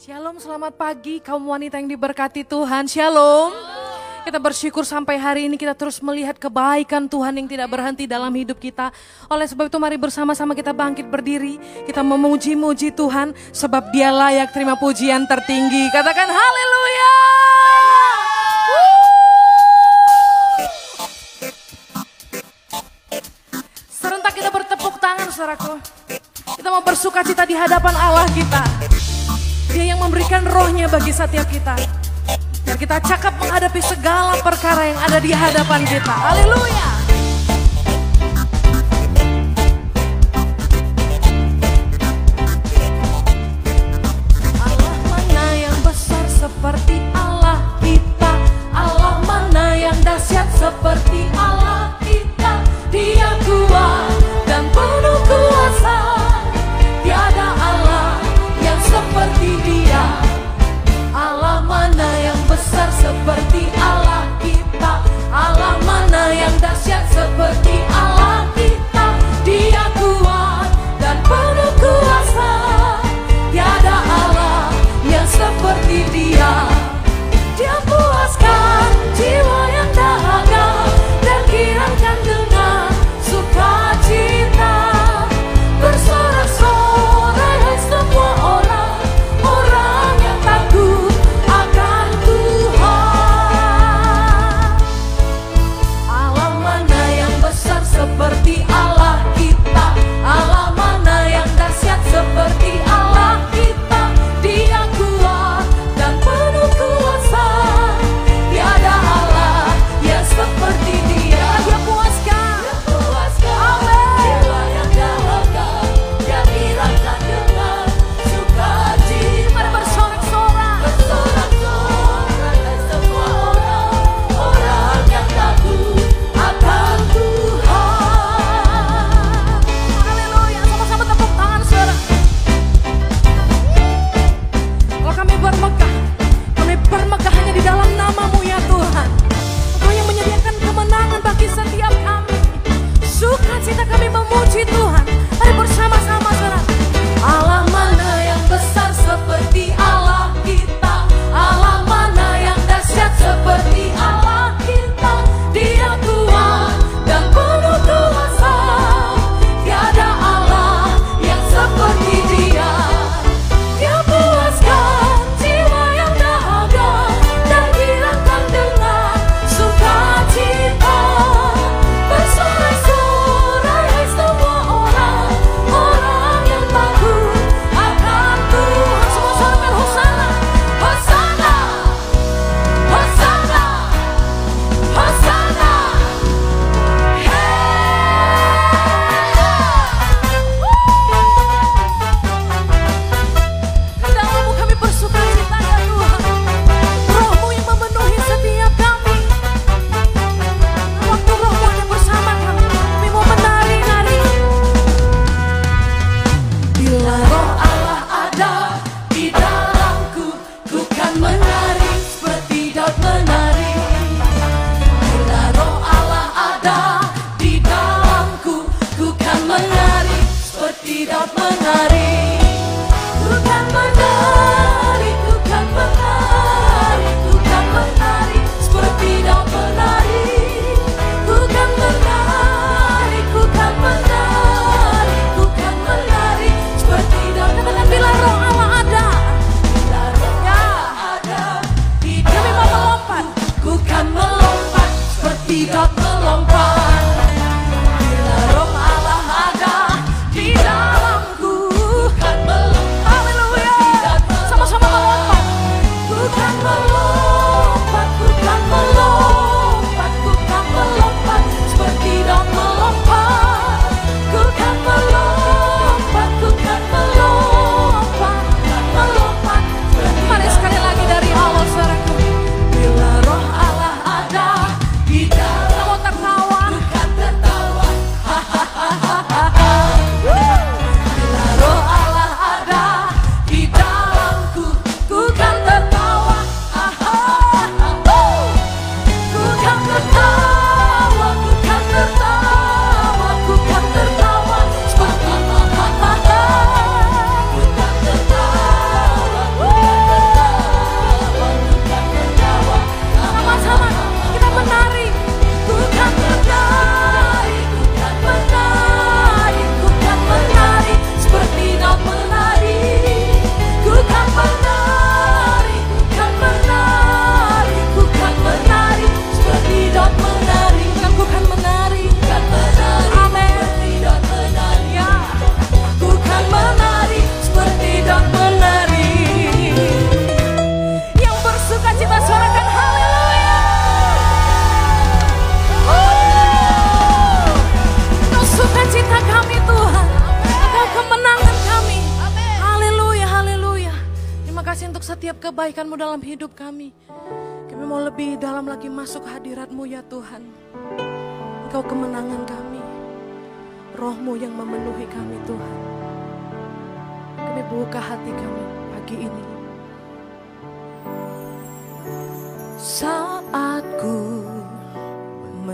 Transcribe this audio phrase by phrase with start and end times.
[0.00, 2.88] Shalom, selamat pagi kaum wanita yang diberkati Tuhan.
[2.88, 3.52] Shalom.
[4.24, 8.56] Kita bersyukur sampai hari ini kita terus melihat kebaikan Tuhan yang tidak berhenti dalam hidup
[8.56, 8.96] kita.
[9.28, 11.60] Oleh sebab itu mari bersama-sama kita bangkit berdiri.
[11.84, 15.92] Kita memuji-muji Tuhan sebab dia layak terima pujian tertinggi.
[15.92, 17.12] Katakan haleluya.
[23.92, 25.76] Serentak kita bertepuk tangan saudaraku.
[26.56, 28.64] Kita mau bersuka cita di hadapan Allah kita.
[29.70, 31.78] Dia yang memberikan rohnya bagi setiap kita.
[32.66, 36.10] Biar kita cakap menghadapi segala perkara yang ada di hadapan kita.
[36.10, 36.89] Haleluya.
[63.30, 65.06] seperti Allah kita.
[65.30, 68.39] Allah mana yang dahsyat seperti Allah?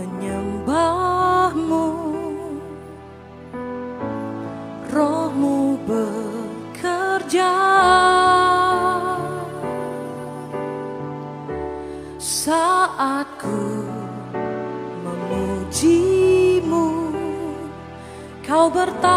[0.07, 1.87] Menyembahmu.
[4.87, 7.55] Rohmu bekerja.
[12.17, 13.83] Saat ku
[15.03, 16.87] memujimu.
[18.47, 19.16] Kau bertahta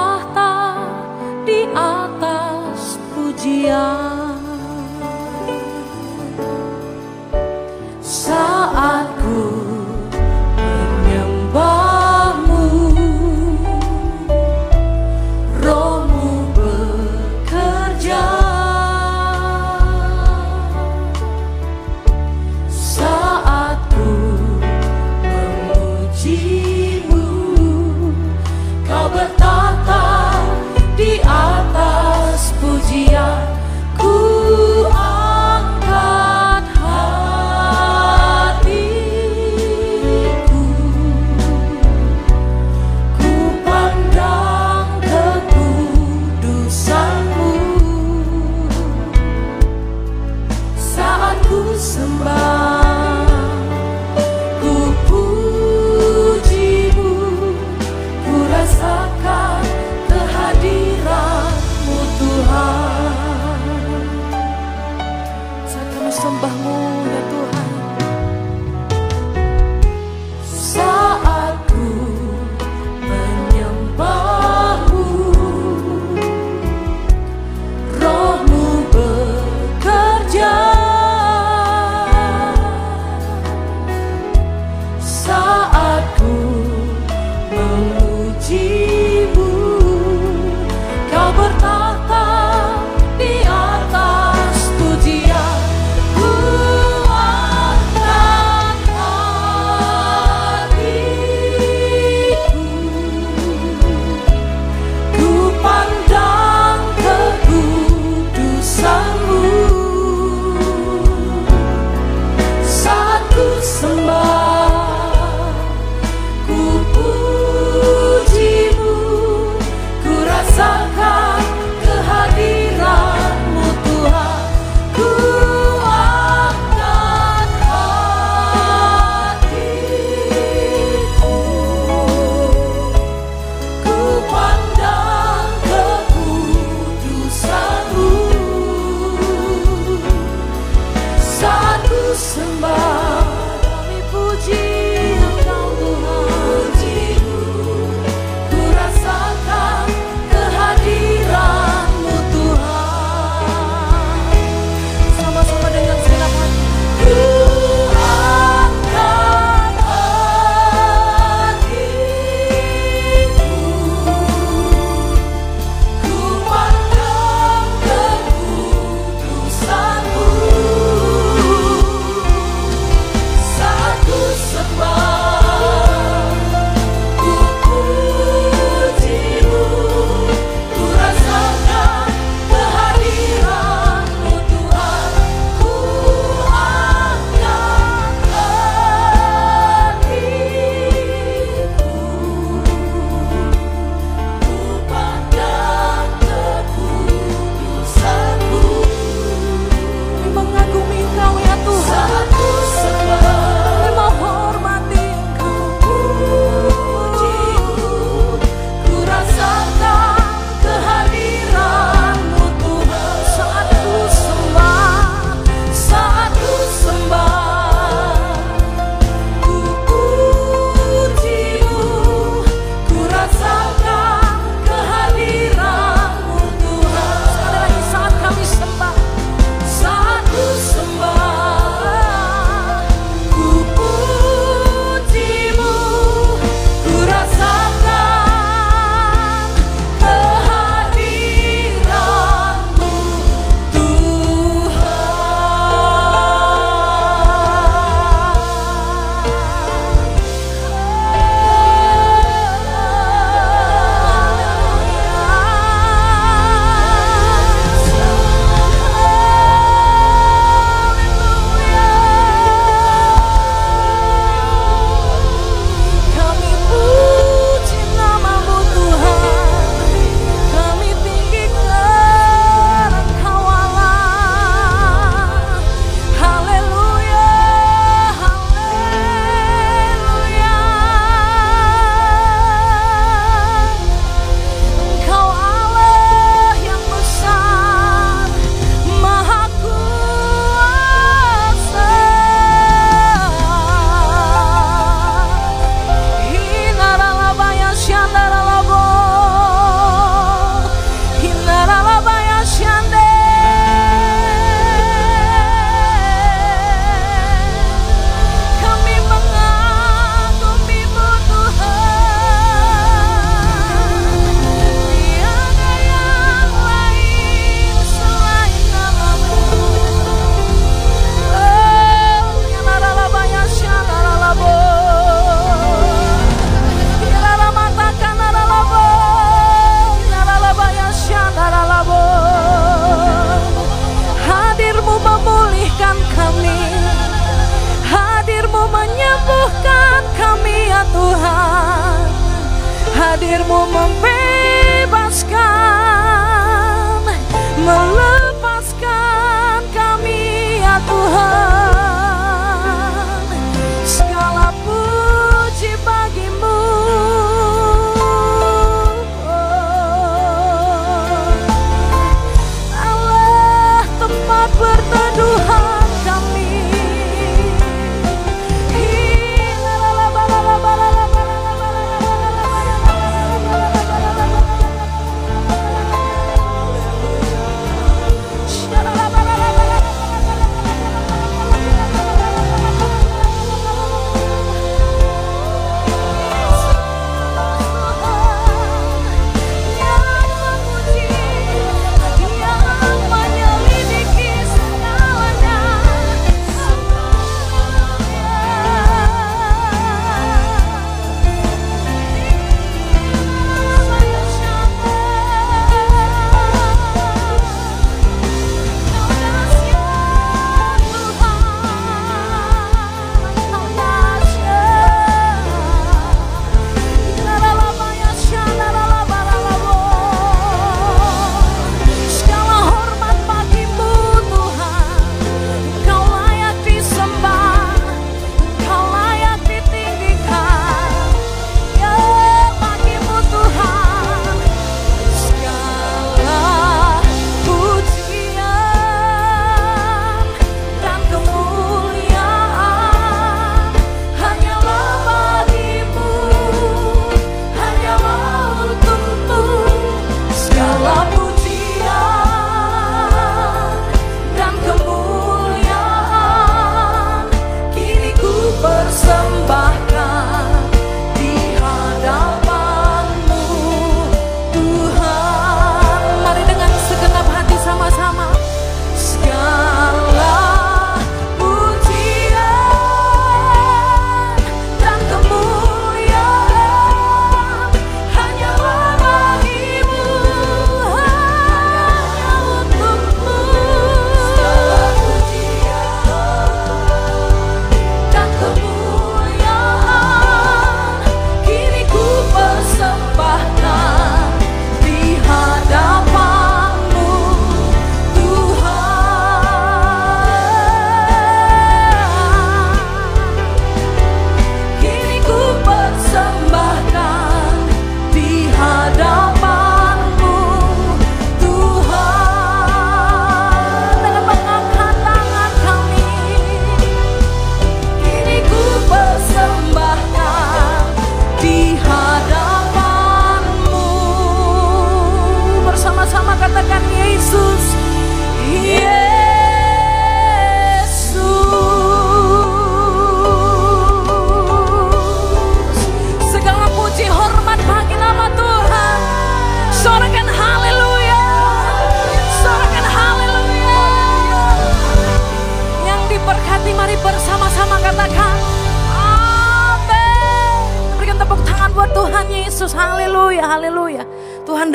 [347.71, 348.00] alone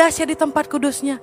[0.05, 1.17] dahsyat di tempat kudusnya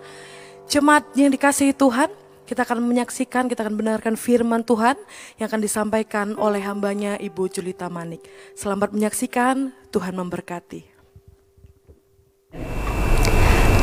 [0.66, 2.10] Jemaat yang dikasihi Tuhan
[2.42, 4.98] kita akan menyaksikan, kita akan mendengarkan firman Tuhan
[5.38, 8.20] yang akan disampaikan oleh hambanya Ibu Julita Manik.
[8.52, 10.84] Selamat menyaksikan, Tuhan memberkati.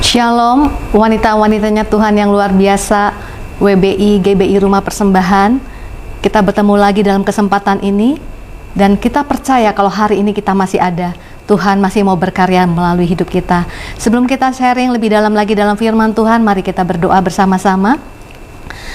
[0.06, 3.16] Shalom, wanita-wanitanya Tuhan yang luar biasa,
[3.58, 5.58] WBI, GBI Rumah Persembahan.
[6.22, 8.20] Kita bertemu lagi dalam kesempatan ini,
[8.78, 11.16] dan kita percaya kalau hari ini kita masih ada.
[11.50, 13.66] Tuhan masih mau berkarya melalui hidup kita.
[13.98, 17.98] Sebelum kita sharing lebih dalam lagi dalam firman Tuhan, mari kita berdoa bersama-sama.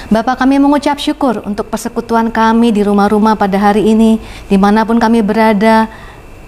[0.07, 5.03] Bapak kami mengucap syukur untuk persekutuan kami di rumah-rumah pada hari ini, di mana pun
[5.03, 5.91] kami berada,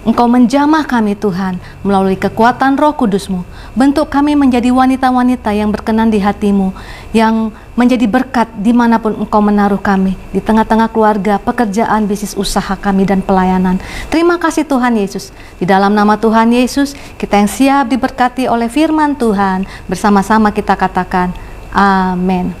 [0.05, 3.41] Engkau menjamah kami Tuhan melalui kekuatan roh kudusmu.
[3.73, 6.71] Bentuk kami menjadi wanita-wanita yang berkenan di hatimu,
[7.11, 12.77] yang menjadi berkat di mana pun Engkau menaruh kami, di tengah-tengah keluarga, pekerjaan, bisnis usaha
[12.77, 13.81] kami, dan pelayanan.
[14.07, 15.33] Terima kasih Tuhan Yesus.
[15.57, 21.35] Di dalam nama Tuhan Yesus, kita yang siap diberkati oleh firman Tuhan, bersama-sama kita katakan,
[21.75, 22.55] Amin.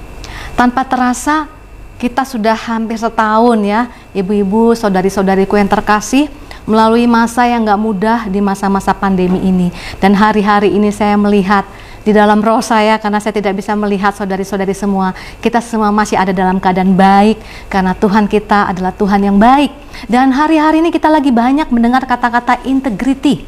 [0.53, 1.49] Tanpa terasa,
[1.97, 6.29] kita sudah hampir setahun ya, ibu-ibu, saudari-saudariku yang terkasih,
[6.67, 9.71] melalui masa yang gak mudah di masa-masa pandemi ini.
[10.03, 11.63] Dan hari-hari ini saya melihat
[12.03, 15.11] di dalam roh saya karena saya tidak bisa melihat saudari-saudari semua.
[15.43, 19.71] Kita semua masih ada dalam keadaan baik karena Tuhan kita adalah Tuhan yang baik.
[20.07, 23.43] Dan hari-hari ini kita lagi banyak mendengar kata-kata integrity,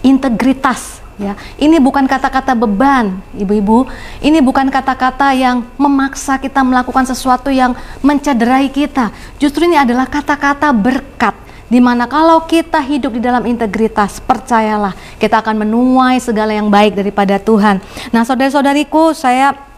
[0.00, 1.00] integritas.
[1.20, 3.84] Ya, ini bukan kata-kata beban, ibu-ibu.
[4.24, 9.12] Ini bukan kata-kata yang memaksa kita melakukan sesuatu yang mencederai kita.
[9.36, 14.90] Justru ini adalah kata-kata berkat Di mana kalau kita hidup di dalam integritas, percayalah
[15.22, 17.78] kita akan menuai segala yang baik daripada Tuhan.
[18.10, 19.69] Nah saudara-saudariku, saya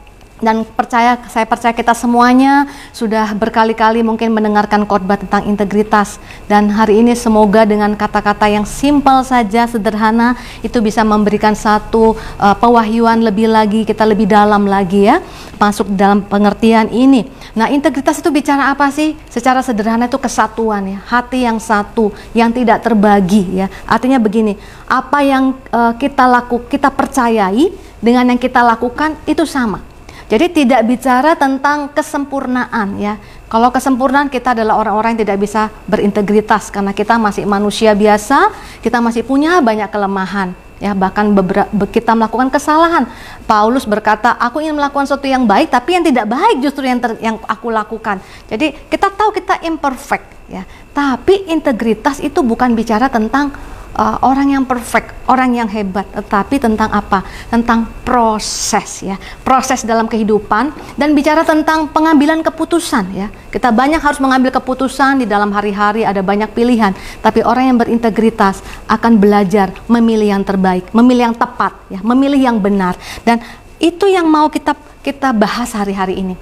[0.42, 6.18] dan percaya saya percaya kita semuanya sudah berkali-kali mungkin mendengarkan khotbah tentang integritas
[6.50, 10.34] dan hari ini semoga dengan kata-kata yang simpel saja sederhana
[10.66, 15.22] itu bisa memberikan satu uh, pewahyuan lebih lagi kita lebih dalam lagi ya
[15.62, 17.30] masuk dalam pengertian ini.
[17.54, 19.14] Nah, integritas itu bicara apa sih?
[19.30, 23.70] Secara sederhana itu kesatuan ya, hati yang satu yang tidak terbagi ya.
[23.86, 24.58] Artinya begini,
[24.90, 27.70] apa yang uh, kita laku kita percayai
[28.02, 29.91] dengan yang kita lakukan itu sama
[30.32, 33.20] jadi tidak bicara tentang kesempurnaan ya.
[33.52, 38.48] Kalau kesempurnaan kita adalah orang-orang yang tidak bisa berintegritas karena kita masih manusia biasa,
[38.80, 43.04] kita masih punya banyak kelemahan ya bahkan beberapa kita melakukan kesalahan.
[43.44, 47.12] Paulus berkata, aku ingin melakukan sesuatu yang baik tapi yang tidak baik justru yang ter,
[47.20, 48.16] yang aku lakukan.
[48.48, 50.64] Jadi kita tahu kita imperfect ya.
[50.96, 53.52] Tapi integritas itu bukan bicara tentang
[53.96, 57.24] uh, orang yang perfect, orang yang hebat, tetapi tentang apa?
[57.48, 63.28] Tentang proses ya, proses dalam kehidupan dan bicara tentang pengambilan keputusan ya.
[63.52, 68.64] Kita banyak harus mengambil keputusan di dalam hari-hari ada banyak pilihan, tapi orang yang berintegritas
[68.88, 73.40] akan belajar memilih yang terbaik, memilih yang tepat ya, memilih yang benar dan
[73.82, 76.36] itu yang mau kita kita bahas hari-hari ini.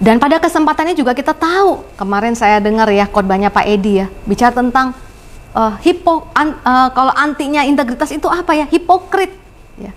[0.00, 4.48] Dan pada kesempatannya juga kita tahu, kemarin saya dengar ya khotbahnya Pak Edi ya, bicara
[4.48, 4.96] tentang
[5.54, 8.66] uh, hipo an, uh, kalau antinya integritas itu apa ya?
[8.68, 9.32] Hipokrit
[9.78, 9.92] ya.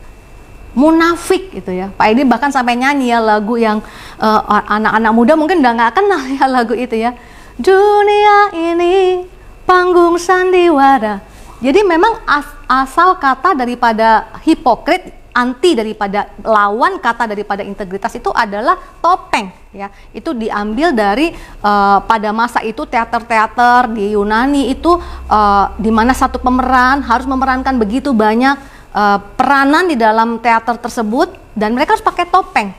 [0.74, 1.94] Munafik gitu ya.
[1.94, 3.78] Pak Edi bahkan sampai nyanyi ya lagu yang
[4.18, 7.14] eh, anak-anak uh, muda mungkin udah nggak kenal ya lagu itu ya.
[7.62, 9.22] Dunia ini
[9.70, 11.22] panggung sandiwara.
[11.62, 18.78] Jadi memang as asal kata daripada hipokrit anti daripada lawan kata daripada integritas itu adalah
[19.02, 19.90] topeng ya.
[20.14, 21.34] Itu diambil dari
[21.66, 24.96] uh, pada masa itu teater-teater di Yunani itu
[25.28, 28.56] uh, di mana satu pemeran harus memerankan begitu banyak
[28.94, 32.70] uh, peranan di dalam teater tersebut dan mereka harus pakai topeng.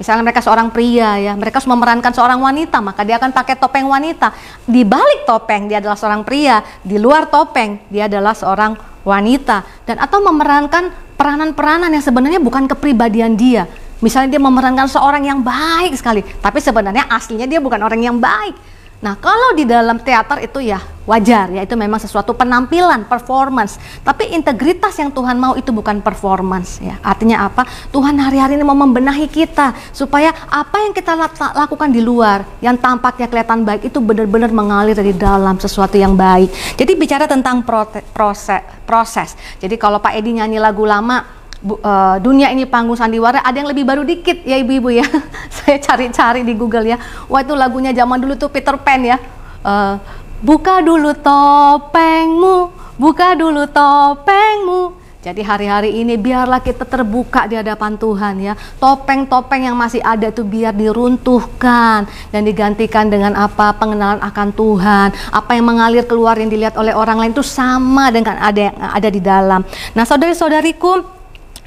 [0.00, 3.84] Misalnya mereka seorang pria ya, mereka harus memerankan seorang wanita, maka dia akan pakai topeng
[3.84, 4.32] wanita.
[4.64, 9.84] Di balik topeng dia adalah seorang pria, di luar topeng dia adalah seorang wanita.
[9.84, 13.68] Dan atau memerankan peranan-peranan yang sebenarnya bukan kepribadian dia.
[14.00, 18.56] Misalnya dia memerankan seorang yang baik sekali, tapi sebenarnya aslinya dia bukan orang yang baik.
[19.00, 20.76] Nah, kalau di dalam teater itu ya
[21.08, 23.80] wajar ya itu memang sesuatu penampilan, performance.
[24.04, 27.00] Tapi integritas yang Tuhan mau itu bukan performance ya.
[27.00, 27.64] Artinya apa?
[27.88, 31.16] Tuhan hari-hari ini mau membenahi kita supaya apa yang kita
[31.56, 36.76] lakukan di luar yang tampaknya kelihatan baik itu benar-benar mengalir dari dalam sesuatu yang baik.
[36.76, 39.32] Jadi bicara tentang proses proses.
[39.56, 43.68] Jadi kalau Pak Edi nyanyi lagu lama Bu, uh, dunia ini panggung sandiwara ada yang
[43.68, 45.04] lebih baru dikit ya ibu-ibu ya
[45.60, 46.96] saya cari-cari di Google ya
[47.28, 49.20] wah itu lagunya zaman dulu tuh Peter Pan ya
[49.60, 50.00] uh,
[50.40, 58.40] buka dulu topengmu buka dulu topengmu jadi hari-hari ini biarlah kita terbuka di hadapan Tuhan
[58.40, 58.56] ya.
[58.80, 63.76] Topeng-topeng yang masih ada itu biar diruntuhkan dan digantikan dengan apa?
[63.76, 65.08] Pengenalan akan Tuhan.
[65.28, 69.08] Apa yang mengalir keluar yang dilihat oleh orang lain itu sama dengan ada yang ada
[69.12, 69.60] di dalam.
[69.92, 71.19] Nah, saudari-saudariku,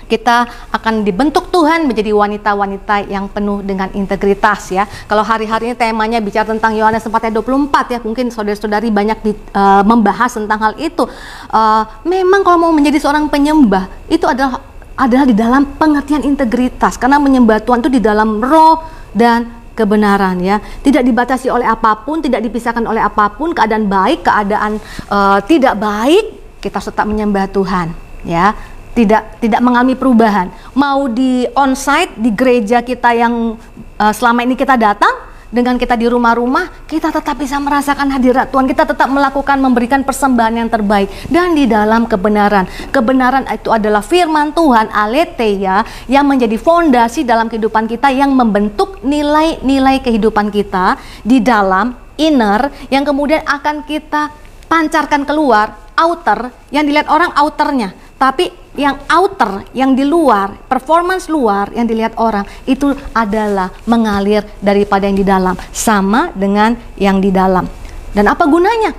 [0.07, 4.87] kita akan dibentuk Tuhan menjadi wanita-wanita yang penuh dengan integritas ya.
[5.07, 9.31] Kalau hari-hari ini temanya bicara tentang Yohanes 4 ayat 24 ya, mungkin saudara-saudari banyak di,
[9.55, 11.03] uh, membahas tentang hal itu.
[11.49, 14.61] Uh, memang kalau mau menjadi seorang penyembah itu adalah
[14.93, 18.77] adalah di dalam pengertian integritas karena menyembah Tuhan itu di dalam roh
[19.09, 24.21] dan kebenaran ya tidak dibatasi oleh apa pun tidak dipisahkan oleh apa pun keadaan baik
[24.21, 24.77] keadaan
[25.09, 26.25] uh, tidak baik
[26.61, 27.89] kita tetap menyembah Tuhan
[28.21, 28.53] ya
[28.93, 30.53] tidak tidak mengalami perubahan.
[30.77, 33.57] Mau di onsite di gereja kita yang
[33.97, 38.65] uh, selama ini kita datang dengan kita di rumah-rumah, kita tetap bisa merasakan hadirat Tuhan.
[38.65, 42.65] Kita tetap melakukan memberikan persembahan yang terbaik dan di dalam kebenaran.
[42.89, 50.01] Kebenaran itu adalah firman Tuhan aletheia yang menjadi fondasi dalam kehidupan kita yang membentuk nilai-nilai
[50.01, 54.33] kehidupan kita di dalam inner yang kemudian akan kita
[54.65, 61.69] pancarkan keluar outer yang dilihat orang outernya tapi yang outer, yang di luar, performance luar
[61.77, 67.69] yang dilihat orang itu adalah mengalir daripada yang di dalam, sama dengan yang di dalam.
[68.13, 68.93] Dan apa gunanya?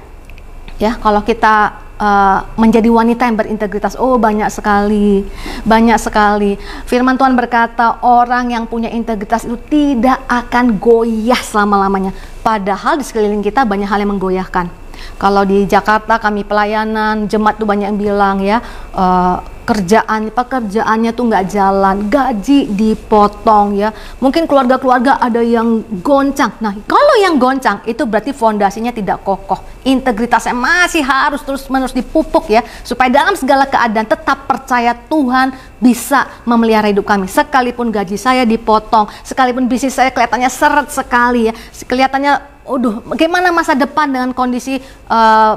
[0.79, 3.95] Ya, kalau kita uh, menjadi wanita yang berintegritas?
[3.95, 5.23] Oh, banyak sekali.
[5.63, 6.59] Banyak sekali.
[6.87, 12.11] Firman Tuhan berkata, orang yang punya integritas itu tidak akan goyah selama-lamanya.
[12.43, 14.84] Padahal di sekeliling kita banyak hal yang menggoyahkan.
[15.19, 18.59] Kalau di Jakarta kami pelayanan, jemaat tuh banyak yang bilang ya,
[18.95, 23.97] uh, kerjaan pekerjaannya tuh nggak jalan, gaji dipotong ya.
[24.21, 26.53] Mungkin keluarga-keluarga ada yang goncang.
[26.61, 29.65] Nah, kalau yang goncang itu berarti fondasinya tidak kokoh.
[29.89, 36.93] Integritasnya masih harus terus-menerus dipupuk ya, supaya dalam segala keadaan tetap percaya Tuhan bisa memelihara
[36.93, 37.25] hidup kami.
[37.25, 41.53] Sekalipun gaji saya dipotong, sekalipun bisnis saya kelihatannya seret sekali ya,
[41.89, 45.55] kelihatannya, aduh, bagaimana masa depan dengan kondisi uh,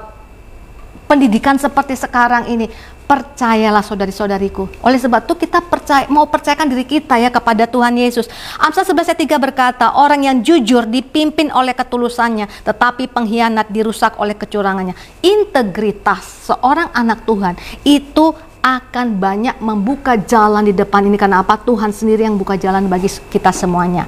[1.08, 2.68] pendidikan seperti sekarang ini
[3.08, 4.68] percayalah saudari-saudariku.
[4.84, 8.28] Oleh sebab itu kita percaya mau percayakan diri kita ya kepada Tuhan Yesus.
[8.60, 14.36] Amsal 11 ayat 3 berkata, orang yang jujur dipimpin oleh ketulusannya, tetapi pengkhianat dirusak oleh
[14.36, 14.94] kecurangannya.
[15.24, 17.56] Integritas seorang anak Tuhan
[17.88, 21.56] itu akan banyak membuka jalan di depan ini karena apa?
[21.56, 24.04] Tuhan sendiri yang buka jalan bagi kita semuanya.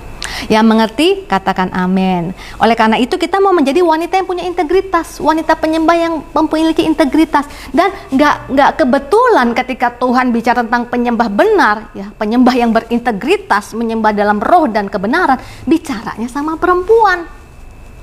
[0.48, 2.32] Yang mengerti, katakan amin.
[2.62, 7.44] Oleh karena itu kita mau menjadi wanita yang punya integritas, wanita penyembah yang memiliki integritas.
[7.76, 14.16] Dan nggak nggak kebetulan ketika Tuhan bicara tentang penyembah benar, ya penyembah yang berintegritas, menyembah
[14.16, 17.28] dalam roh dan kebenaran, bicaranya sama perempuan,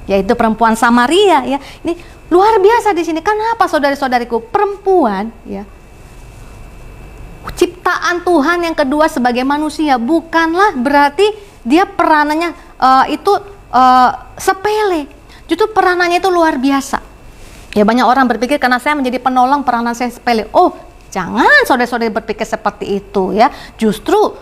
[0.05, 1.47] yaitu perempuan Samaria.
[1.47, 1.97] Ya, ini
[2.29, 3.25] luar biasa di sini.
[3.25, 5.65] Kenapa saudari-saudariku perempuan, ya
[7.57, 11.31] ciptaan Tuhan yang kedua sebagai manusia bukanlah berarti
[11.67, 13.35] dia peranannya uh, itu
[13.75, 15.11] uh, sepele.
[15.51, 17.03] Justru peranannya itu luar biasa.
[17.75, 20.47] Ya banyak orang berpikir karena saya menjadi penolong peranan saya sepele.
[20.55, 20.73] Oh,
[21.11, 23.51] jangan saudara-saudari berpikir seperti itu ya.
[23.77, 24.39] Justru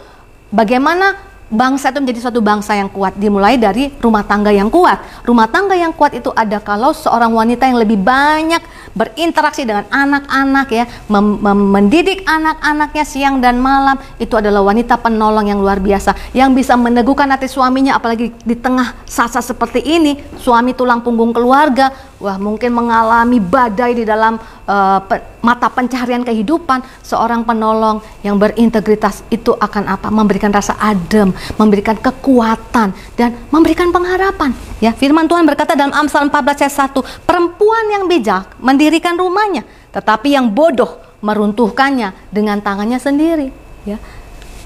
[0.53, 3.14] bagaimana bangsa itu menjadi suatu bangsa yang kuat.
[3.14, 5.25] Dimulai dari rumah tangga yang kuat.
[5.25, 8.61] Rumah tangga yang kuat itu ada kalau seorang wanita yang lebih banyak
[8.95, 13.99] berinteraksi dengan anak-anak ya, mendidik anak-anaknya siang dan malam.
[14.19, 16.35] Itu adalah wanita penolong yang luar biasa.
[16.35, 21.95] Yang bisa meneguhkan hati suaminya apalagi di tengah sasa seperti ini, suami tulang punggung keluarga,
[22.25, 29.21] wah mungkin mengalami badai di dalam uh, pe mata pencarian kehidupan, seorang penolong yang berintegritas
[29.29, 30.09] itu akan apa?
[30.09, 34.57] Memberikan rasa adem, memberikan kekuatan dan memberikan pengharapan.
[34.81, 40.33] Ya, firman Tuhan berkata dalam Amsal 14 ayat 1, perempuan yang bijak mendirikan rumahnya, tetapi
[40.33, 43.53] yang bodoh meruntuhkannya dengan tangannya sendiri.
[43.85, 44.01] Ya,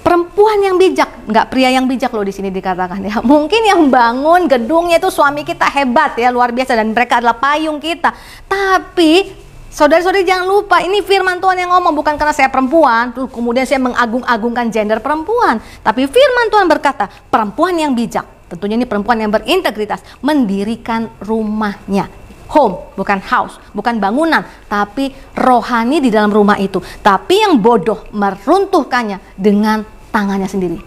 [0.09, 3.21] perempuan yang bijak, nggak pria yang bijak loh di sini dikatakan ya.
[3.37, 7.77] Mungkin yang bangun gedungnya itu suami kita hebat ya, luar biasa dan mereka adalah payung
[7.77, 8.17] kita.
[8.49, 13.69] Tapi Saudari-saudari jangan lupa, ini firman Tuhan yang ngomong bukan karena saya perempuan, tuh kemudian
[13.69, 15.61] saya mengagung-agungkan gender perempuan.
[15.85, 22.09] Tapi firman Tuhan berkata, perempuan yang bijak, tentunya ini perempuan yang berintegritas, mendirikan rumahnya.
[22.57, 24.41] Home, bukan house, bukan bangunan,
[24.73, 26.81] tapi rohani di dalam rumah itu.
[27.05, 30.79] Tapi yang bodoh meruntuhkannya dengan tangannya sendiri.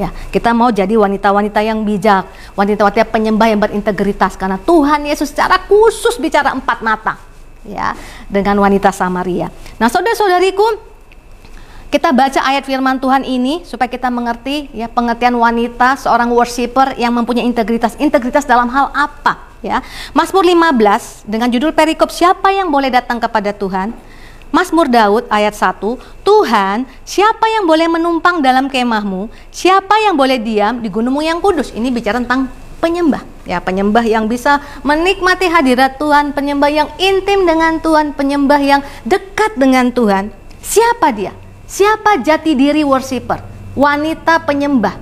[0.00, 2.24] Ya, kita mau jadi wanita-wanita yang bijak,
[2.56, 7.20] wanita-wanita penyembah yang berintegritas karena Tuhan Yesus secara khusus bicara empat mata
[7.68, 7.92] ya
[8.26, 9.52] dengan wanita Samaria.
[9.76, 10.92] Nah, saudara-saudariku,
[11.92, 17.12] kita baca ayat firman Tuhan ini supaya kita mengerti ya pengertian wanita seorang worshiper yang
[17.12, 17.92] mempunyai integritas.
[18.00, 19.52] Integritas dalam hal apa?
[19.60, 19.84] Ya.
[20.16, 23.92] Mazmur 15 dengan judul perikop siapa yang boleh datang kepada Tuhan?
[24.52, 25.80] Mazmur Daud ayat 1,
[26.20, 29.32] Tuhan, siapa yang boleh menumpang dalam kemahmu?
[29.48, 31.72] Siapa yang boleh diam di gunungmu yang kudus?
[31.72, 33.24] Ini bicara tentang penyembah.
[33.48, 39.56] Ya, penyembah yang bisa menikmati hadirat Tuhan, penyembah yang intim dengan Tuhan, penyembah yang dekat
[39.56, 40.28] dengan Tuhan.
[40.60, 41.32] Siapa dia?
[41.64, 43.40] Siapa jati diri worshiper?
[43.72, 45.00] Wanita penyembah.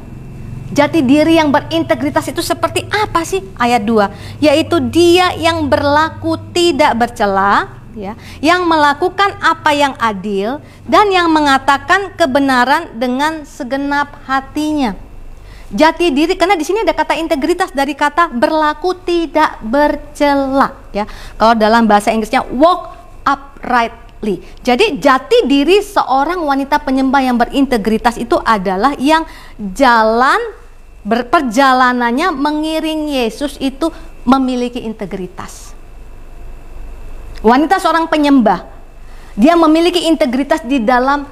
[0.71, 3.43] Jati diri yang berintegritas itu seperti apa sih?
[3.59, 11.09] Ayat 2, yaitu dia yang berlaku tidak bercela, ya, yang melakukan apa yang adil dan
[11.09, 14.95] yang mengatakan kebenaran dengan segenap hatinya
[15.71, 21.07] jati diri karena di sini ada kata integritas dari kata berlaku tidak bercela ya.
[21.39, 22.91] Kalau dalam bahasa Inggrisnya walk
[23.23, 24.43] uprightly.
[24.67, 29.23] Jadi jati diri seorang wanita penyembah yang berintegritas itu adalah yang
[29.57, 30.39] jalan
[31.07, 33.89] berperjalanannya mengiring Yesus itu
[34.27, 35.70] memiliki integritas.
[37.41, 38.69] Wanita seorang penyembah,
[39.33, 41.25] dia memiliki integritas di dalam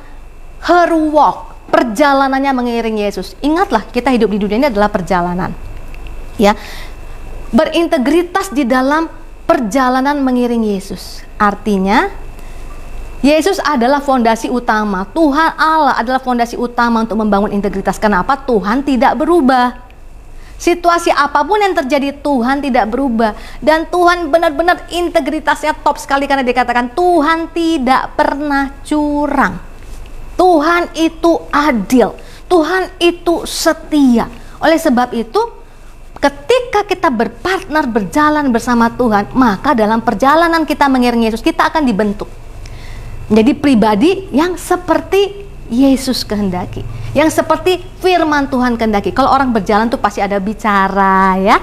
[0.64, 3.37] her walk, perjalanannya mengiring Yesus.
[3.44, 5.53] Ingatlah, kita hidup di dunia ini adalah perjalanan.
[6.40, 6.57] Ya.
[7.49, 9.09] Berintegritas di dalam
[9.49, 11.25] perjalanan mengiring Yesus.
[11.40, 12.12] Artinya
[13.25, 15.09] Yesus adalah fondasi utama.
[15.11, 17.99] Tuhan Allah adalah fondasi utama untuk membangun integritas.
[17.99, 18.38] Kenapa?
[18.47, 19.88] Tuhan tidak berubah.
[20.59, 26.42] Situasi apa pun yang terjadi Tuhan tidak berubah dan Tuhan benar-benar integritasnya top sekali karena
[26.42, 29.55] dikatakan Tuhan tidak pernah curang.
[30.35, 32.11] Tuhan itu adil.
[32.51, 34.27] Tuhan itu setia.
[34.59, 35.38] Oleh sebab itu,
[36.18, 42.27] ketika kita berpartner berjalan bersama Tuhan, maka dalam perjalanan kita mengiringi Yesus, kita akan dibentuk
[43.29, 46.81] menjadi pribadi yang seperti Yesus kehendaki
[47.12, 49.12] yang seperti firman Tuhan kehendaki.
[49.12, 51.61] Kalau orang berjalan tuh pasti ada bicara ya,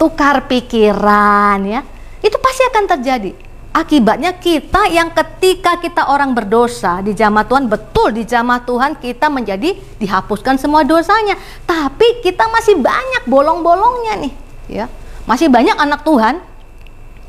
[0.00, 1.80] tukar pikiran ya.
[2.24, 3.32] Itu pasti akan terjadi.
[3.72, 9.32] Akibatnya kita yang ketika kita orang berdosa di jamaah Tuhan, betul di jamaah Tuhan kita
[9.32, 11.40] menjadi dihapuskan semua dosanya.
[11.64, 14.32] Tapi kita masih banyak bolong-bolongnya nih,
[14.68, 14.92] ya.
[15.24, 16.44] Masih banyak anak Tuhan,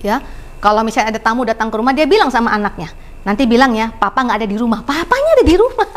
[0.03, 0.19] ya.
[0.59, 2.91] Kalau misalnya ada tamu datang ke rumah, dia bilang sama anaknya,
[3.23, 4.83] nanti bilang ya, papa nggak ada di rumah.
[4.83, 5.87] Papanya ada di rumah.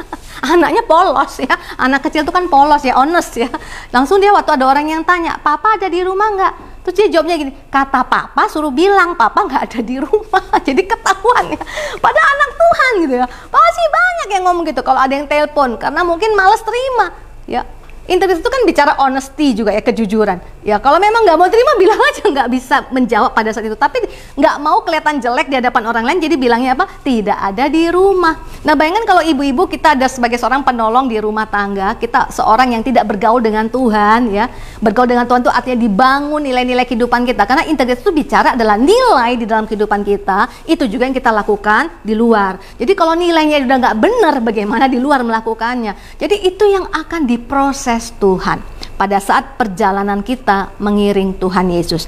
[0.55, 1.55] Anaknya polos ya.
[1.81, 3.51] Anak kecil itu kan polos ya honest ya.
[3.91, 6.55] Langsung dia waktu ada orang yang tanya papa ada di rumah nggak?
[6.87, 10.45] Terus dia jawabnya gini kata papa suruh bilang papa nggak ada di rumah.
[10.67, 11.61] Jadi ketahuan ya.
[11.99, 13.27] Pada anak Tuhan gitu ya.
[13.27, 17.13] Pasti banyak yang ngomong gitu kalau ada yang telepon karena mungkin males terima.
[17.47, 17.63] Ya
[18.07, 20.39] Integritas itu kan bicara honesty juga ya kejujuran.
[20.63, 23.75] Ya kalau memang nggak mau terima bilang aja nggak bisa menjawab pada saat itu.
[23.75, 23.99] Tapi
[24.39, 26.87] nggak mau kelihatan jelek di hadapan orang lain jadi bilangnya apa?
[27.03, 28.39] Tidak ada di rumah.
[28.63, 32.87] Nah bayangkan kalau ibu-ibu kita ada sebagai seorang penolong di rumah tangga, kita seorang yang
[32.87, 34.47] tidak bergaul dengan Tuhan ya.
[34.79, 37.43] Bergaul dengan Tuhan itu artinya dibangun nilai-nilai kehidupan kita.
[37.43, 40.47] Karena integritas itu bicara adalah nilai di dalam kehidupan kita.
[40.63, 42.63] Itu juga yang kita lakukan di luar.
[42.79, 46.19] Jadi kalau nilainya udah nggak benar, bagaimana di luar melakukannya?
[46.23, 48.61] Jadi itu yang akan diproses proses Tuhan
[49.01, 52.05] pada saat perjalanan kita mengiring Tuhan Yesus.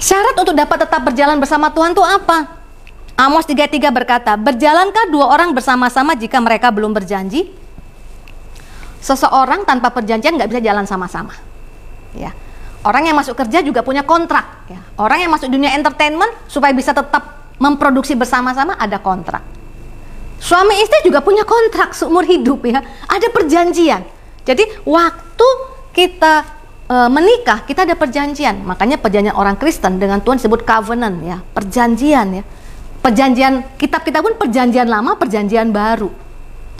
[0.00, 2.56] Syarat untuk dapat tetap berjalan bersama Tuhan itu apa?
[3.18, 7.52] Amos 3:3 berkata, "Berjalankah dua orang bersama-sama jika mereka belum berjanji?"
[9.04, 11.36] Seseorang tanpa perjanjian nggak bisa jalan sama-sama.
[12.16, 12.32] Ya.
[12.82, 14.64] Orang yang masuk kerja juga punya kontrak.
[14.70, 14.80] Ya.
[14.96, 19.44] Orang yang masuk dunia entertainment supaya bisa tetap memproduksi bersama-sama ada kontrak.
[20.38, 22.80] Suami istri juga punya kontrak seumur hidup ya.
[23.10, 24.17] Ada perjanjian.
[24.48, 25.48] Jadi waktu
[25.92, 26.34] kita
[26.88, 28.64] e, menikah kita ada perjanjian.
[28.64, 32.44] Makanya perjanjian orang Kristen dengan Tuhan disebut covenant ya, perjanjian ya.
[33.04, 36.08] Perjanjian kitab kita pun perjanjian lama, perjanjian baru.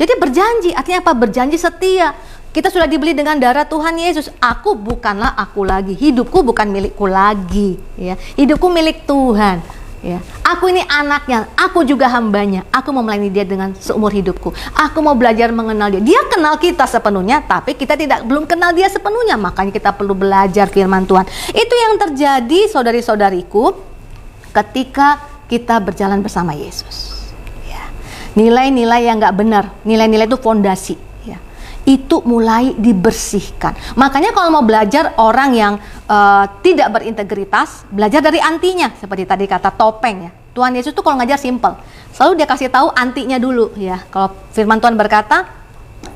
[0.00, 1.12] Jadi berjanji artinya apa?
[1.12, 2.16] Berjanji setia.
[2.48, 4.33] Kita sudah dibeli dengan darah Tuhan Yesus.
[4.40, 5.92] Aku bukanlah aku lagi.
[5.92, 8.16] Hidupku bukan milikku lagi, ya.
[8.16, 9.61] Hidupku milik Tuhan.
[9.98, 12.62] Ya, aku ini anaknya, aku juga hambanya.
[12.70, 14.54] Aku mau melayani dia dengan seumur hidupku.
[14.70, 15.98] Aku mau belajar mengenal dia.
[15.98, 19.34] Dia kenal kita sepenuhnya, tapi kita tidak belum kenal dia sepenuhnya.
[19.34, 21.26] Makanya kita perlu belajar firman Tuhan.
[21.50, 23.74] Itu yang terjadi, saudari-saudariku,
[24.54, 25.18] ketika
[25.50, 27.26] kita berjalan bersama Yesus.
[27.66, 27.90] Ya.
[28.38, 31.07] Nilai-nilai yang nggak benar, nilai-nilai itu fondasi
[31.88, 33.96] itu mulai dibersihkan.
[33.96, 35.74] Makanya kalau mau belajar orang yang
[36.05, 40.31] uh, tidak berintegritas, belajar dari antinya seperti tadi kata topeng ya.
[40.53, 41.81] Tuhan Yesus itu kalau ngajar simple.
[42.12, 44.05] Selalu dia kasih tahu antinya dulu ya.
[44.12, 45.48] Kalau firman Tuhan berkata,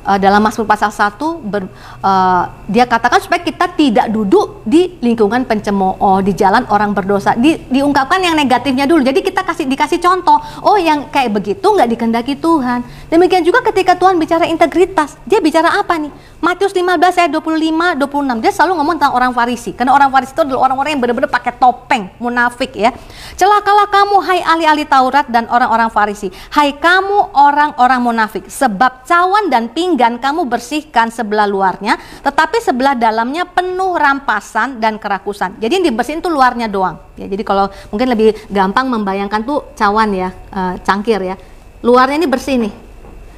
[0.05, 1.67] uh, dalam Mazmur pasal 1 ber,
[2.03, 7.35] uh, dia katakan supaya kita tidak duduk di lingkungan pencemooh, di jalan orang berdosa.
[7.35, 9.03] Di, diungkapkan yang negatifnya dulu.
[9.03, 10.37] Jadi kita kasih dikasih contoh.
[10.63, 12.83] Oh, yang kayak begitu nggak dikendaki Tuhan.
[13.07, 16.11] Demikian juga ketika Tuhan bicara integritas, dia bicara apa nih?
[16.43, 20.43] Matius 15 ayat 25 26 dia selalu ngomong tentang orang Farisi karena orang Farisi itu
[20.43, 22.91] adalah orang-orang yang benar-benar pakai topeng munafik ya
[23.39, 29.71] celakalah kamu hai ahli-ahli Taurat dan orang-orang Farisi hai kamu orang-orang munafik sebab cawan dan
[29.93, 35.61] pinggan kamu bersihkan sebelah luarnya tetapi sebelah dalamnya penuh rampasan dan kerakusan.
[35.61, 36.97] Jadi yang dibersihin tuh luarnya doang.
[37.13, 41.37] Ya jadi kalau mungkin lebih gampang membayangkan tuh cawan ya uh, cangkir ya.
[41.85, 42.73] Luarnya ini bersih nih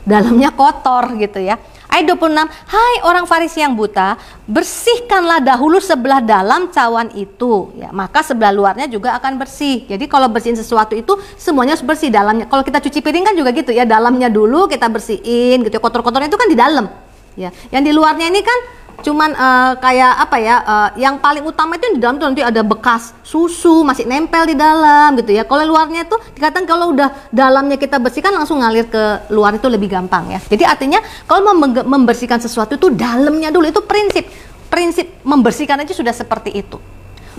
[0.07, 1.59] dalamnya kotor gitu ya
[1.95, 2.27] Ayat 26,
[2.67, 4.19] Hai orang Farisi yang buta,
[4.51, 9.87] bersihkanlah dahulu sebelah dalam cawan itu, ya maka sebelah luarnya juga akan bersih.
[9.87, 12.51] Jadi kalau bersihin sesuatu itu semuanya harus bersih dalamnya.
[12.51, 15.71] Kalau kita cuci piring kan juga gitu ya, dalamnya dulu kita bersihin gitu.
[15.71, 15.79] Ya.
[15.79, 16.85] Kotor-kotornya itu kan di dalam.
[17.39, 18.59] Ya, yang di luarnya ini kan
[19.01, 22.61] cuman uh, kayak apa ya uh, yang paling utama itu di dalam tuh nanti ada
[22.63, 25.43] bekas susu masih nempel di dalam gitu ya.
[25.43, 29.91] Kalau luarnya itu dikatakan kalau udah dalamnya kita bersihkan langsung ngalir ke luar itu lebih
[29.91, 30.39] gampang ya.
[30.45, 31.51] Jadi artinya kalau
[31.83, 34.27] membersihkan sesuatu itu dalamnya dulu itu prinsip.
[34.71, 36.77] Prinsip membersihkan aja sudah seperti itu.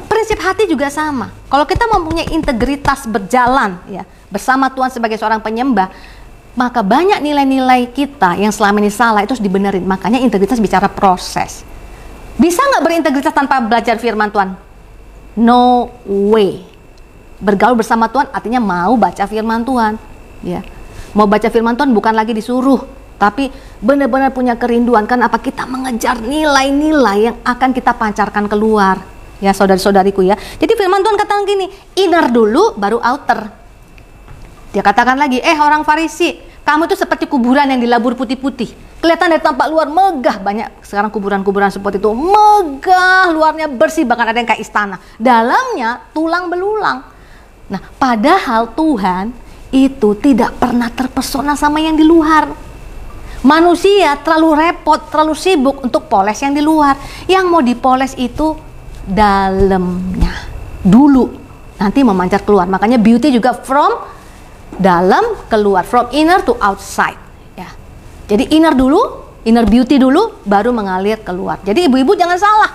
[0.07, 1.33] Prinsip hati juga sama.
[1.49, 5.89] Kalau kita mempunyai integritas berjalan ya bersama Tuhan sebagai seorang penyembah
[6.57, 9.85] maka banyak nilai-nilai kita yang selama ini salah itu harus dibenerin.
[9.85, 11.63] Makanya integritas bicara proses.
[12.41, 14.57] Bisa nggak berintegritas tanpa belajar firman Tuhan?
[15.37, 16.65] No way.
[17.37, 20.01] Bergaul bersama Tuhan artinya mau baca firman Tuhan.
[20.41, 20.65] Ya.
[21.13, 22.97] Mau baca firman Tuhan bukan lagi disuruh.
[23.17, 23.49] tapi
[23.81, 29.01] benar-benar punya kerinduan kan apa kita mengejar nilai-nilai yang akan kita pancarkan keluar
[29.41, 31.67] ya saudari-saudariku ya jadi firman Tuhan katakan gini
[31.97, 33.49] inner dulu baru outer
[34.77, 39.01] dia katakan lagi eh orang Farisi kamu itu seperti kuburan yang dilabur putih-putih.
[39.01, 40.85] Kelihatan dari tampak luar megah banyak.
[40.85, 45.01] Sekarang kuburan-kuburan seperti itu megah luarnya bersih bahkan ada yang kayak istana.
[45.17, 47.09] Dalamnya tulang belulang.
[47.73, 49.33] Nah padahal Tuhan
[49.73, 52.53] itu tidak pernah terpesona sama yang di luar.
[53.49, 57.01] Manusia terlalu repot terlalu sibuk untuk poles yang di luar.
[57.25, 58.53] Yang mau dipoles itu
[59.09, 60.37] dalamnya
[60.85, 61.33] dulu
[61.81, 62.69] nanti memancar keluar.
[62.69, 64.16] Makanya beauty juga from
[64.75, 67.27] dalam keluar from inner to outside
[68.27, 69.01] jadi inner dulu,
[69.47, 71.63] inner beauty dulu, baru mengalir keluar.
[71.63, 72.71] Jadi ibu-ibu jangan salah.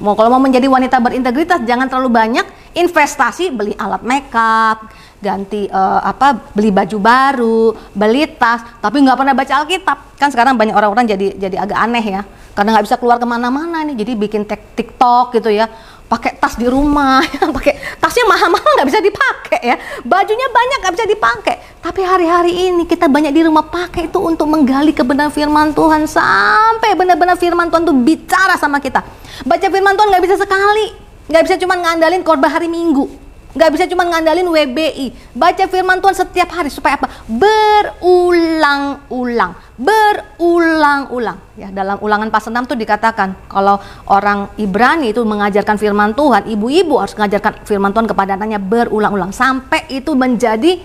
[0.00, 4.90] Mau kalau mau menjadi wanita berintegritas jangan terlalu banyak investasi beli alat makeup,
[5.22, 7.60] ganti uh, apa beli baju baru,
[7.94, 9.98] beli tas, tapi nggak pernah baca Alkitab.
[10.18, 12.22] Kan sekarang banyak orang-orang jadi jadi agak aneh ya,
[12.56, 15.68] karena nggak bisa keluar ke mana-mana nih, jadi bikin TikTok gitu ya
[16.04, 17.24] pakai tas di rumah,
[17.56, 21.56] pakai tasnya mahal-mahal nggak bisa dipakai ya, bajunya banyak nggak bisa dipakai.
[21.80, 26.96] Tapi hari-hari ini kita banyak di rumah pakai itu untuk menggali kebenaran firman Tuhan sampai
[26.96, 29.04] benar-benar firman Tuhan tuh bicara sama kita.
[29.44, 30.86] Baca firman Tuhan nggak bisa sekali,
[31.28, 33.08] nggak bisa cuma ngandalin korban hari Minggu,
[33.54, 35.14] nggak bisa cuma ngandalin WBI.
[35.32, 37.06] Baca firman Tuhan setiap hari supaya apa?
[37.30, 41.38] Berulang-ulang, berulang-ulang.
[41.54, 43.78] Ya, dalam ulangan pasal 6 itu dikatakan kalau
[44.10, 49.86] orang Ibrani itu mengajarkan firman Tuhan, ibu-ibu harus mengajarkan firman Tuhan kepada anaknya berulang-ulang sampai
[49.86, 50.82] itu menjadi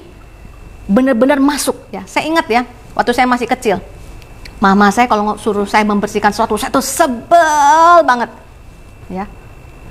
[0.86, 2.05] benar-benar masuk ya.
[2.05, 3.82] Saya ingat ya, waktu saya masih kecil.
[4.60, 8.29] Mama saya kalau suruh saya membersihkan sesuatu, saya tuh sebel banget.
[9.10, 9.25] Ya,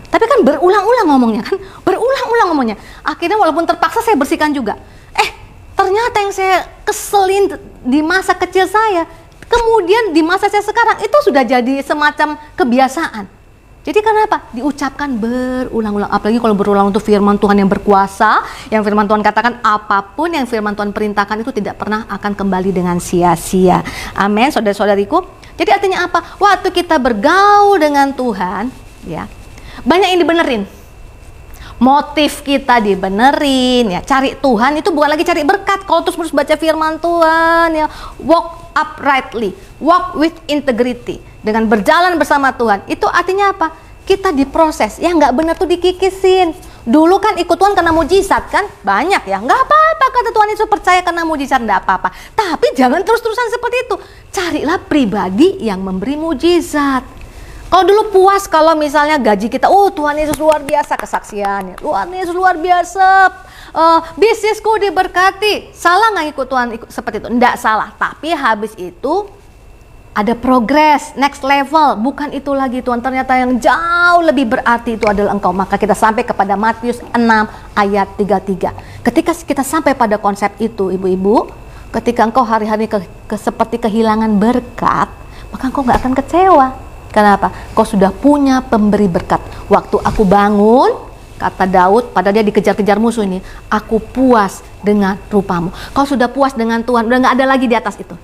[0.09, 2.77] tapi kan berulang-ulang ngomongnya kan, berulang-ulang ngomongnya.
[3.05, 4.81] Akhirnya walaupun terpaksa saya bersihkan juga.
[5.13, 5.29] Eh,
[5.77, 7.53] ternyata yang saya keselin
[7.85, 9.05] di masa kecil saya,
[9.45, 13.39] kemudian di masa saya sekarang itu sudah jadi semacam kebiasaan.
[13.89, 14.45] Jadi kenapa?
[14.53, 16.13] Diucapkan berulang-ulang.
[16.13, 20.45] Apalagi kalau berulang untuk firman Tuhan yang berkuasa, yang firman Tuhan katakan apa pun yang
[20.45, 23.81] firman Tuhan perintahkan itu tidak pernah akan kembali dengan sia-sia.
[24.13, 25.25] Amin, saudara-saudariku.
[25.57, 26.37] Jadi artinya apa?
[26.37, 28.69] Waktu kita bergaul dengan Tuhan,
[29.09, 29.25] ya,
[29.85, 30.63] banyak yang dibenerin.
[31.79, 34.01] Motif kita dibenerin ya.
[34.03, 35.87] Cari Tuhan itu bukan lagi cari berkat.
[35.87, 37.87] Kalau terus terus baca firman Tuhan ya.
[38.19, 39.55] Walk uprightly.
[39.79, 41.23] Walk with integrity.
[41.39, 42.83] Dengan berjalan bersama Tuhan.
[42.91, 43.71] Itu artinya apa?
[44.03, 44.99] Kita diproses.
[44.99, 46.51] Yang nggak benar tuh dikikisin.
[46.83, 48.67] Dulu kan ikut Tuhan karena mujizat kan?
[48.83, 49.39] Banyak ya.
[49.39, 52.11] Nggak apa-apa kata Tuhan itu percaya karena mujizat nggak apa-apa.
[52.35, 53.97] Tapi jangan terus-terusan seperti itu.
[54.35, 57.18] Carilah pribadi yang memberi mujizat
[57.69, 62.33] kalau dulu puas kalau misalnya gaji kita, oh Tuhan Yesus luar biasa kesaksiannya, Tuhan Yesus
[62.33, 63.29] luar biasa,
[63.77, 65.77] uh, bisnisku diberkati.
[65.77, 67.29] Salah nggak ikut Tuhan ikut seperti itu?
[67.29, 67.93] Tidak salah.
[67.93, 69.29] Tapi habis itu
[70.17, 72.01] ada progres, next level.
[72.01, 73.05] Bukan itu lagi Tuhan.
[73.05, 75.53] Ternyata yang jauh lebih berarti itu adalah engkau.
[75.53, 77.21] Maka kita sampai kepada Matius 6
[77.77, 79.05] ayat 33.
[79.05, 81.53] Ketika kita sampai pada konsep itu, ibu-ibu,
[81.93, 85.13] ketika engkau hari-hari ke, ke, seperti kehilangan berkat,
[85.53, 87.51] maka engkau nggak akan kecewa Kenapa?
[87.73, 89.41] Kau sudah punya pemberi berkat.
[89.69, 91.09] Waktu aku bangun,
[91.41, 93.41] kata Daud, pada dia dikejar-kejar musuh ini,
[93.73, 95.73] aku puas dengan rupamu.
[95.97, 98.15] Kau sudah puas dengan Tuhan, udah nggak ada lagi di atas itu.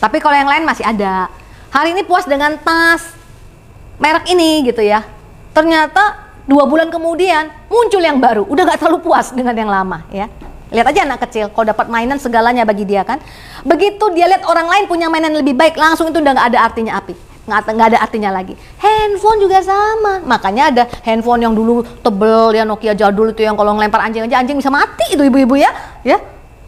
[0.00, 1.28] Tapi kalau yang lain masih ada.
[1.72, 3.16] Hari ini puas dengan tas
[3.96, 5.04] merek ini gitu ya.
[5.52, 10.28] Ternyata dua bulan kemudian muncul yang baru, udah nggak terlalu puas dengan yang lama ya.
[10.72, 13.20] Lihat aja anak kecil, kalau dapat mainan segalanya bagi dia kan.
[13.60, 16.96] Begitu dia lihat orang lain punya mainan lebih baik, langsung itu udah nggak ada artinya
[16.96, 18.56] api nggak ada artinya lagi.
[18.80, 20.24] Handphone juga sama.
[20.24, 24.40] Makanya ada handphone yang dulu tebel ya Nokia jadul itu yang kalau ngelempar anjing aja
[24.40, 25.70] anjing bisa mati itu ibu-ibu ya.
[26.00, 26.16] Ya.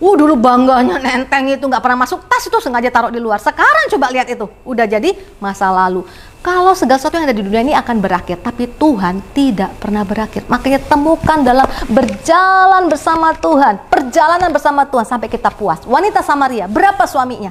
[0.03, 3.39] Uh dulu bangganya nenteng itu nggak pernah masuk tas itu sengaja taruh di luar.
[3.39, 6.03] Sekarang coba lihat itu, udah jadi masa lalu.
[6.45, 10.45] Kalau segala sesuatu yang ada di dunia ini akan berakhir, tapi Tuhan tidak pernah berakhir.
[10.45, 15.81] Makanya temukan dalam berjalan bersama Tuhan, perjalanan bersama Tuhan sampai kita puas.
[15.89, 17.49] Wanita Samaria, berapa suaminya?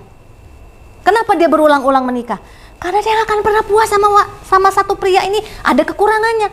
[1.01, 2.38] Kenapa dia berulang-ulang menikah?
[2.84, 6.51] Karena dia akan pernah puas sama sama satu pria ini ada kekurangannya.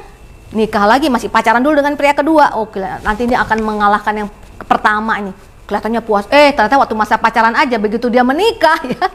[0.54, 2.54] Nikah lagi masih pacaran dulu dengan pria kedua.
[2.54, 4.28] Oke, oh, nanti dia akan mengalahkan yang
[4.62, 5.34] pertama ini.
[5.66, 6.30] Kelihatannya puas.
[6.30, 9.06] Eh, ternyata waktu masa pacaran aja begitu dia menikah ya.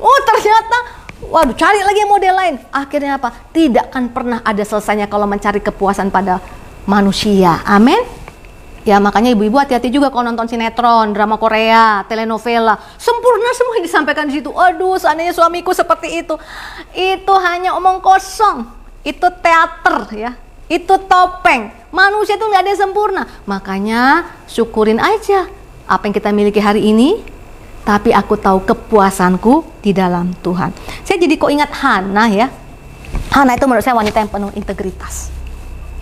[0.00, 2.54] Oh, ternyata waduh cari lagi model lain.
[2.72, 3.36] Akhirnya apa?
[3.52, 6.40] Tidak akan pernah ada selesainya kalau mencari kepuasan pada
[6.88, 7.60] manusia.
[7.68, 8.00] Amin.
[8.82, 12.74] Ya makanya ibu-ibu hati-hati juga kalau nonton sinetron, drama Korea, telenovela.
[12.98, 14.50] Sempurna semua yang disampaikan di situ.
[14.50, 16.34] Aduh, seandainya suamiku seperti itu.
[16.90, 18.66] Itu hanya omong kosong.
[19.06, 20.34] Itu teater ya.
[20.66, 21.70] Itu topeng.
[21.94, 23.22] Manusia itu nggak ada yang sempurna.
[23.46, 25.46] Makanya syukurin aja
[25.86, 27.22] apa yang kita miliki hari ini.
[27.82, 30.70] tapi aku tahu kepuasanku di dalam Tuhan.
[31.02, 32.46] Saya jadi kok ingat Hana ya.
[33.34, 35.41] Hana itu menurut saya wanita yang penuh integritas.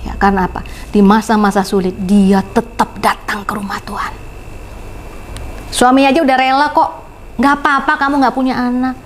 [0.01, 0.65] Ya, karena apa?
[0.89, 4.13] Di masa-masa sulit dia tetap datang ke rumah Tuhan.
[5.71, 6.91] Suami aja udah rela kok.
[7.41, 8.97] Nggak apa-apa kamu nggak punya anak.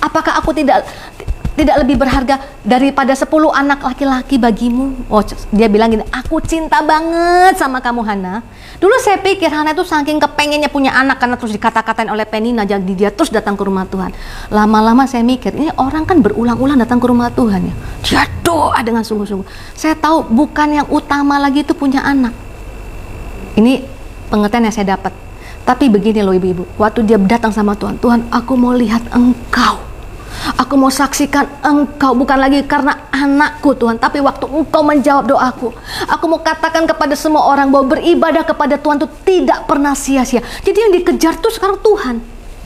[0.00, 0.82] Apakah aku tidak
[1.52, 5.04] tidak lebih berharga daripada 10 anak laki-laki bagimu?
[5.12, 5.20] Oh,
[5.52, 8.40] dia bilang gini, aku cinta banget sama kamu Hana.
[8.80, 12.92] Dulu saya pikir Hana itu saking kepengennya punya anak karena terus dikata-katain oleh Penina jadi
[12.96, 14.16] dia terus datang ke rumah Tuhan.
[14.48, 17.74] Lama-lama saya mikir, ini orang kan berulang-ulang datang ke rumah Tuhan ya.
[18.00, 19.76] Dia doa dengan sungguh-sungguh.
[19.76, 22.32] Saya tahu bukan yang utama lagi itu punya anak.
[23.60, 23.84] Ini
[24.32, 25.12] pengertian yang saya dapat.
[25.62, 29.91] Tapi begini loh ibu-ibu, waktu dia datang sama Tuhan, Tuhan aku mau lihat engkau
[30.58, 35.70] Aku mau saksikan engkau bukan lagi karena anakku Tuhan, tapi waktu engkau menjawab doaku.
[36.10, 40.42] Aku mau katakan kepada semua orang bahwa beribadah kepada Tuhan itu tidak pernah sia-sia.
[40.66, 42.18] Jadi yang dikejar tuh sekarang Tuhan.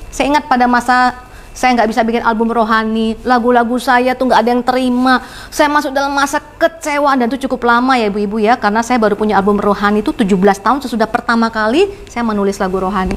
[0.08, 4.50] Saya ingat pada masa saya nggak bisa bikin album rohani, lagu-lagu saya tuh nggak ada
[4.52, 5.24] yang terima.
[5.48, 9.16] Saya masuk dalam masa kecewa dan itu cukup lama ya ibu-ibu ya, karena saya baru
[9.16, 13.16] punya album rohani itu 17 tahun sesudah pertama kali saya menulis lagu rohani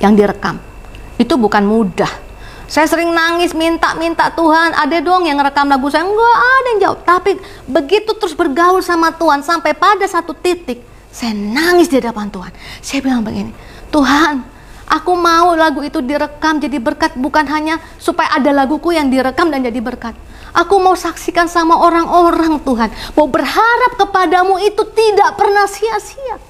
[0.00, 0.60] yang direkam.
[1.16, 2.25] Itu bukan mudah
[2.66, 6.98] saya sering nangis minta-minta Tuhan, ada dong yang rekam lagu saya, enggak ada yang jawab.
[7.06, 7.30] Tapi
[7.70, 10.82] begitu terus bergaul sama Tuhan sampai pada satu titik,
[11.14, 12.52] saya nangis di hadapan Tuhan.
[12.82, 13.54] Saya bilang begini,
[13.94, 14.42] Tuhan,
[14.90, 19.62] aku mau lagu itu direkam jadi berkat bukan hanya supaya ada laguku yang direkam dan
[19.62, 20.18] jadi berkat.
[20.50, 26.42] Aku mau saksikan sama orang-orang Tuhan, mau berharap kepadamu itu tidak pernah sia-sia.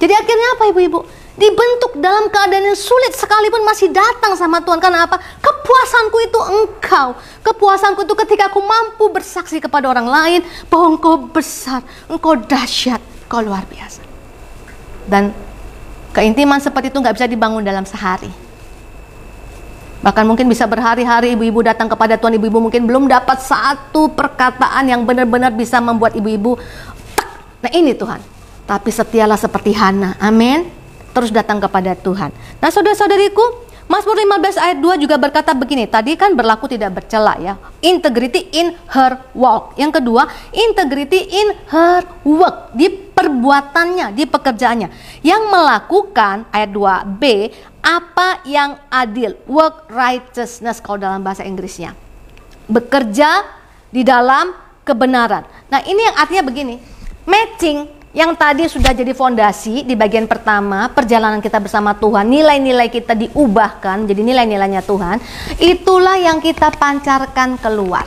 [0.00, 1.19] Jadi akhirnya apa ibu-ibu?
[1.40, 4.76] Dibentuk dalam keadaan yang sulit sekalipun masih datang sama Tuhan.
[4.76, 5.16] Karena apa?
[5.40, 7.16] Kepuasanku itu engkau.
[7.40, 11.80] Kepuasanku itu ketika aku mampu bersaksi kepada orang lain bahwa engkau besar,
[12.12, 14.04] engkau dahsyat, engkau luar biasa.
[15.08, 15.32] Dan
[16.12, 18.28] keintiman seperti itu nggak bisa dibangun dalam sehari.
[20.00, 25.04] Bahkan mungkin bisa berhari-hari ibu-ibu datang kepada Tuhan, ibu-ibu mungkin belum dapat satu perkataan yang
[25.04, 26.56] benar-benar bisa membuat ibu-ibu
[27.60, 28.24] Nah ini Tuhan.
[28.64, 30.16] Tapi setialah seperti Hana.
[30.16, 30.79] Amin
[31.10, 32.30] terus datang kepada Tuhan.
[32.62, 37.58] Nah, saudara-saudariku, Mazmur 15 ayat 2 juga berkata begini, tadi kan berlaku tidak bercela ya.
[37.82, 39.74] Integrity in her walk.
[39.74, 44.88] Yang kedua, integrity in her work, di perbuatannya, di pekerjaannya.
[45.26, 47.22] Yang melakukan ayat 2b
[47.82, 51.98] apa yang adil, work righteousness kalau dalam bahasa Inggrisnya.
[52.70, 53.42] Bekerja
[53.90, 54.54] di dalam
[54.86, 55.42] kebenaran.
[55.66, 56.78] Nah, ini yang artinya begini.
[57.26, 63.14] Matching yang tadi sudah jadi fondasi di bagian pertama perjalanan kita bersama Tuhan nilai-nilai kita
[63.14, 65.22] diubahkan jadi nilai-nilainya Tuhan
[65.62, 68.06] itulah yang kita pancarkan keluar.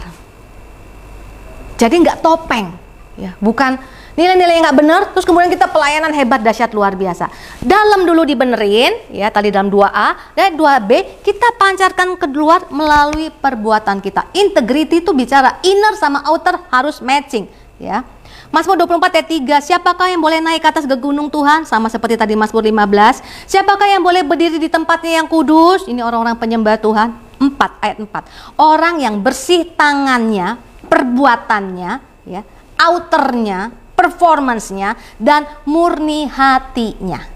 [1.80, 2.76] Jadi nggak topeng
[3.16, 3.80] ya bukan
[4.20, 7.32] nilai-nilai yang nggak benar terus kemudian kita pelayanan hebat dahsyat luar biasa.
[7.64, 14.28] Dalam dulu dibenerin ya tadi dalam 2A dan 2B kita pancarkan keluar melalui perbuatan kita.
[14.36, 18.05] Integrity itu bicara inner sama outer harus matching ya
[18.53, 19.30] Mazmur 24 ayat
[19.65, 21.65] 3, siapakah yang boleh naik ke atas ke gunung Tuhan?
[21.65, 23.49] Sama seperti tadi Mazmur 15.
[23.49, 25.89] Siapakah yang boleh berdiri di tempatnya yang kudus?
[25.89, 27.17] Ini orang-orang penyembah Tuhan.
[27.41, 27.49] 4
[27.82, 28.61] ayat 4.
[28.61, 31.91] Orang yang bersih tangannya, perbuatannya,
[32.30, 32.45] ya,
[32.78, 37.34] outernya, performancenya, dan murni hatinya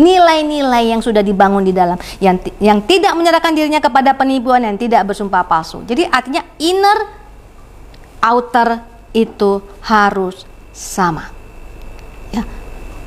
[0.00, 5.04] nilai-nilai yang sudah dibangun di dalam yang yang tidak menyerahkan dirinya kepada penipuan yang tidak
[5.04, 5.84] bersumpah palsu.
[5.84, 7.10] Jadi artinya inner
[8.22, 11.30] outer itu harus sama.
[12.30, 12.46] Ya.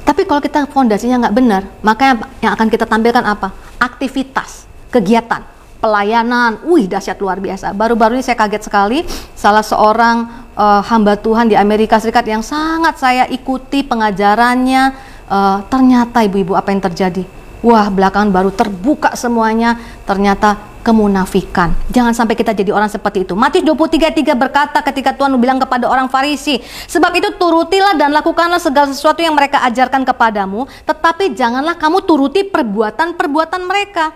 [0.03, 3.55] Tapi kalau kita fondasinya nggak benar, maka yang akan kita tampilkan apa?
[3.79, 5.47] Aktivitas, kegiatan,
[5.79, 6.63] pelayanan.
[6.67, 7.71] Wih, dahsyat luar biasa.
[7.71, 9.03] Baru-baru ini saya kaget sekali,
[9.35, 15.11] salah seorang uh, hamba Tuhan di Amerika Serikat yang sangat saya ikuti pengajarannya.
[15.23, 17.23] Uh, ternyata ibu-ibu apa yang terjadi?
[17.63, 19.79] Wah, belakangan baru terbuka semuanya.
[20.03, 21.71] Ternyata kemunafikan.
[21.87, 23.39] Jangan sampai kita jadi orang seperti itu.
[23.39, 26.59] Matius 23:3 berkata ketika Tuhan bilang kepada orang Farisi,
[26.91, 32.43] "Sebab itu turutilah dan lakukanlah segala sesuatu yang mereka ajarkan kepadamu, tetapi janganlah kamu turuti
[32.43, 34.11] perbuatan-perbuatan mereka."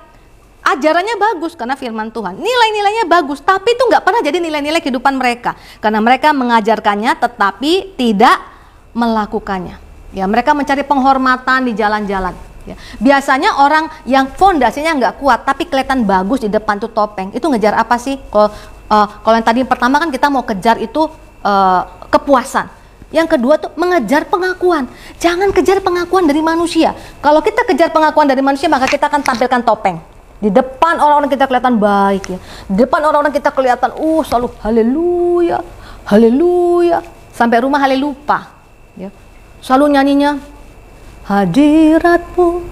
[0.68, 2.36] Ajarannya bagus karena firman Tuhan.
[2.36, 5.56] Nilai-nilainya bagus, tapi itu nggak pernah jadi nilai-nilai kehidupan mereka.
[5.80, 8.36] Karena mereka mengajarkannya tetapi tidak
[8.92, 9.80] melakukannya.
[10.12, 12.76] Ya, mereka mencari penghormatan di jalan-jalan Ya.
[13.00, 17.80] Biasanya orang yang fondasinya nggak kuat tapi kelihatan bagus di depan tuh topeng, itu ngejar
[17.80, 18.20] apa sih?
[18.28, 18.52] Kalau
[18.92, 21.08] uh, yang tadi pertama kan kita mau kejar itu
[21.48, 22.68] uh, kepuasan.
[23.08, 24.84] Yang kedua tuh mengejar pengakuan.
[25.16, 26.92] Jangan kejar pengakuan dari manusia.
[27.24, 29.96] Kalau kita kejar pengakuan dari manusia maka kita akan tampilkan topeng.
[30.44, 32.40] Di depan orang-orang kita kelihatan baik ya.
[32.68, 35.64] Di depan orang-orang kita kelihatan uh selalu haleluya,
[36.04, 37.00] haleluya.
[37.32, 38.52] Sampai rumah halelupa.
[39.00, 39.08] Ya.
[39.64, 40.57] Selalu nyanyinya
[41.28, 42.64] hadiratmu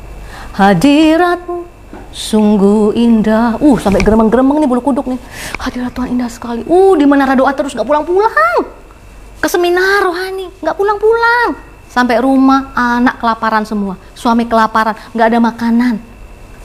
[0.55, 1.75] hadiratmu
[2.15, 3.59] sungguh indah.
[3.59, 5.19] Uh, sampai geremeng-geremeng nih bulu kuduk nih.
[5.59, 6.63] Hadirat Tuhan indah sekali.
[6.63, 8.63] Uh, di menara doa terus nggak pulang-pulang.
[9.43, 11.59] Ke seminar rohani, nggak pulang-pulang.
[11.91, 13.99] Sampai rumah, anak kelaparan semua.
[14.15, 15.95] Suami kelaparan, nggak ada makanan.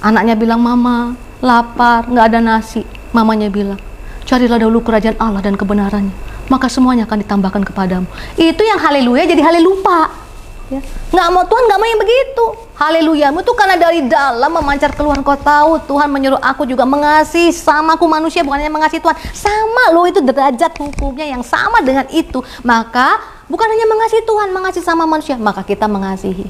[0.01, 2.87] Anaknya bilang, mama lapar, nggak ada nasi.
[3.11, 3.79] Mamanya bilang,
[4.23, 6.15] carilah dahulu kerajaan Allah dan kebenarannya.
[6.51, 8.07] Maka semuanya akan ditambahkan kepadamu.
[8.35, 10.30] Itu yang haleluya jadi halelupa.
[10.71, 10.79] Ya.
[11.11, 12.45] Nggak mau Tuhan nggak mau yang begitu.
[12.79, 13.27] Haleluya.
[13.35, 18.07] Itu karena dari dalam memancar keluar kau tahu Tuhan menyuruh aku juga mengasihi sama aku
[18.07, 19.19] manusia bukan hanya mengasihi Tuhan.
[19.35, 22.39] Sama loh itu derajat hukumnya yang sama dengan itu.
[22.63, 23.19] Maka
[23.51, 26.47] bukan hanya mengasihi Tuhan, mengasihi sama manusia, maka kita mengasihi.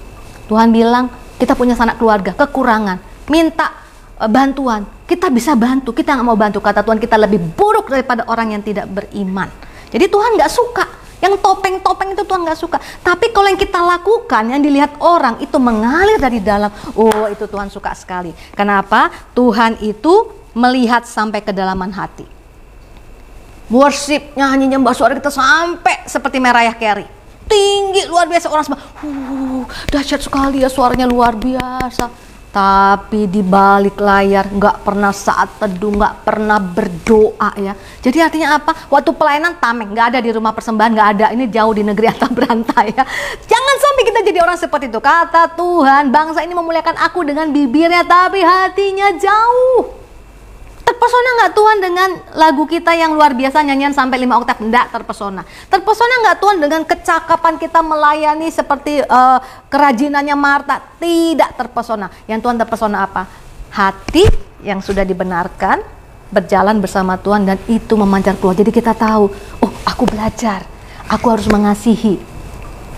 [0.53, 1.09] Tuhan bilang
[1.41, 3.01] kita punya sanak keluarga, kekurangan,
[3.33, 3.73] minta
[4.21, 4.85] e, bantuan.
[5.09, 6.61] Kita bisa bantu, kita nggak mau bantu.
[6.61, 9.49] Kata Tuhan kita lebih buruk daripada orang yang tidak beriman.
[9.89, 10.85] Jadi Tuhan nggak suka
[11.21, 12.79] yang topeng-topeng itu Tuhan nggak suka.
[13.05, 17.69] Tapi kalau yang kita lakukan, yang dilihat orang itu mengalir dari dalam, oh itu Tuhan
[17.69, 18.33] suka sekali.
[18.57, 19.13] Kenapa?
[19.37, 22.27] Tuhan itu melihat sampai kedalaman hati.
[23.71, 27.07] Worship, nyanyi nyembah suara kita sampai seperti Merayah Carey.
[27.47, 33.95] Tinggi luar biasa orang semua, uh, dahsyat sekali ya suaranya luar biasa tapi di balik
[34.03, 37.79] layar nggak pernah saat teduh, nggak pernah berdoa ya.
[38.03, 38.91] Jadi artinya apa?
[38.91, 41.27] Waktu pelayanan tameng, nggak ada di rumah persembahan, nggak ada.
[41.31, 43.07] Ini jauh di negeri atau berantai ya.
[43.47, 44.99] Jangan sampai kita jadi orang seperti itu.
[44.99, 50.00] Kata Tuhan, bangsa ini memuliakan aku dengan bibirnya, tapi hatinya jauh.
[50.91, 54.59] Terpesona nggak Tuhan dengan lagu kita yang luar biasa nyanyian sampai lima oktav?
[54.59, 55.47] Enggak terpesona.
[55.71, 59.39] Terpesona nggak Tuhan dengan kecakapan kita melayani seperti uh,
[59.71, 60.83] kerajinannya Marta?
[60.99, 62.11] Tidak terpesona.
[62.27, 63.23] Yang Tuhan terpesona apa?
[63.71, 64.27] Hati
[64.67, 65.79] yang sudah dibenarkan
[66.35, 68.59] berjalan bersama Tuhan dan itu memancar keluar.
[68.59, 69.31] Jadi kita tahu,
[69.63, 70.67] oh aku belajar,
[71.07, 72.19] aku harus mengasihi.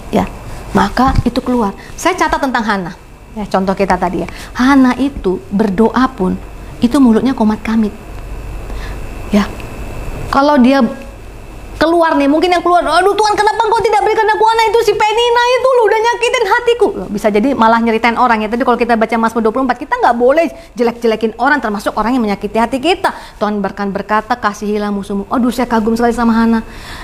[0.08, 0.24] Ya,
[0.72, 1.76] maka itu keluar.
[2.00, 2.96] Saya catat tentang Hana.
[3.36, 4.28] Ya, contoh kita tadi ya.
[4.56, 6.40] Hana itu berdoa pun
[6.82, 7.94] itu mulutnya komat kamit.
[9.30, 9.46] Ya.
[10.34, 10.82] Kalau dia
[11.78, 14.92] keluar nih, mungkin yang keluar, aduh Tuhan kenapa engkau tidak berikan aku anak itu si
[14.94, 16.86] Penina itu lu udah nyakitin hatiku.
[17.10, 18.48] Bisa jadi malah nyeritain orang ya.
[18.50, 20.46] Tadi kalau kita baca Mazmur 24, kita nggak boleh
[20.78, 23.14] jelek-jelekin orang termasuk orang yang menyakiti hati kita.
[23.38, 25.26] Tuhan berkan berkata, kasihilah musuhmu.
[25.30, 26.60] Aduh saya kagum sekali sama Hana.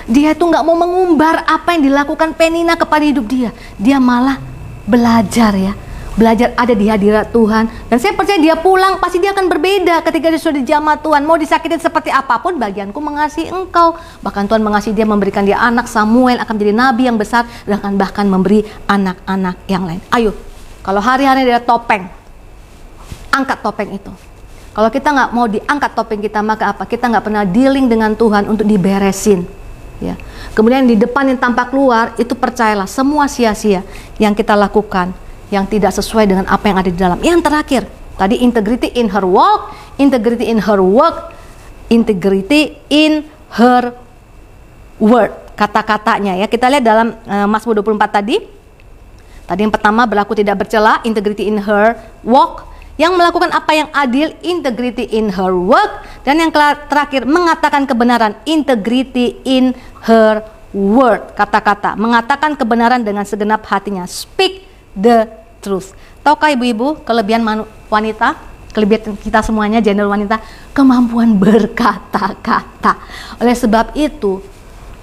[0.07, 3.51] Dia tuh nggak mau mengumbar apa yang dilakukan Penina kepada hidup dia.
[3.75, 4.39] Dia malah
[4.87, 5.88] belajar ya
[6.19, 7.71] belajar ada di hadirat Tuhan.
[7.87, 11.23] Dan saya percaya dia pulang pasti dia akan berbeda ketika dia sudah di jamaah Tuhan.
[11.23, 13.95] Mau disakitin seperti apa pun bagianku mengasihi engkau.
[14.19, 15.87] Bahkan Tuhan mengasihi dia memberikan dia anak.
[15.87, 20.03] Samuel akan menjadi nabi yang besar dan akan bahkan memberi anak-anak yang lain.
[20.11, 20.35] Ayo
[20.83, 22.11] kalau hari-hari dia topeng
[23.31, 24.11] angkat topeng itu.
[24.75, 26.83] Kalau kita nggak mau diangkat topeng kita maka apa?
[26.83, 29.47] Kita nggak pernah dealing dengan Tuhan untuk diberesin.
[29.99, 30.15] Ya.
[30.55, 33.83] Kemudian di depan yang tampak keluar itu percayalah semua sia-sia
[34.15, 35.11] yang kita lakukan
[35.49, 37.19] yang tidak sesuai dengan apa yang ada di dalam.
[37.21, 37.83] Yang terakhir,
[38.15, 41.33] tadi integrity in her walk, integrity in her work,
[41.89, 43.25] integrity in
[43.57, 43.93] her
[45.01, 45.33] word.
[45.57, 46.47] Kata-katanya ya.
[46.47, 48.37] Kita lihat dalam uh, Mazmur 24 tadi.
[49.49, 52.69] Tadi yang pertama berlaku tidak bercela, integrity in her walk.
[52.99, 56.05] Yang melakukan apa yang adil, integrity in her work.
[56.21, 59.73] Dan yang terakhir mengatakan kebenaran, integrity in
[60.05, 60.45] her
[60.75, 61.33] word.
[61.33, 64.05] Kata-kata, mengatakan kebenaran dengan segenap hatinya.
[64.05, 65.29] Speak the
[65.59, 65.93] truth.
[66.23, 67.43] Tahukah ibu-ibu kelebihan
[67.89, 68.37] wanita,
[68.71, 70.39] kelebihan kita semuanya gender wanita,
[70.71, 72.99] kemampuan berkata-kata.
[73.41, 74.39] Oleh sebab itu,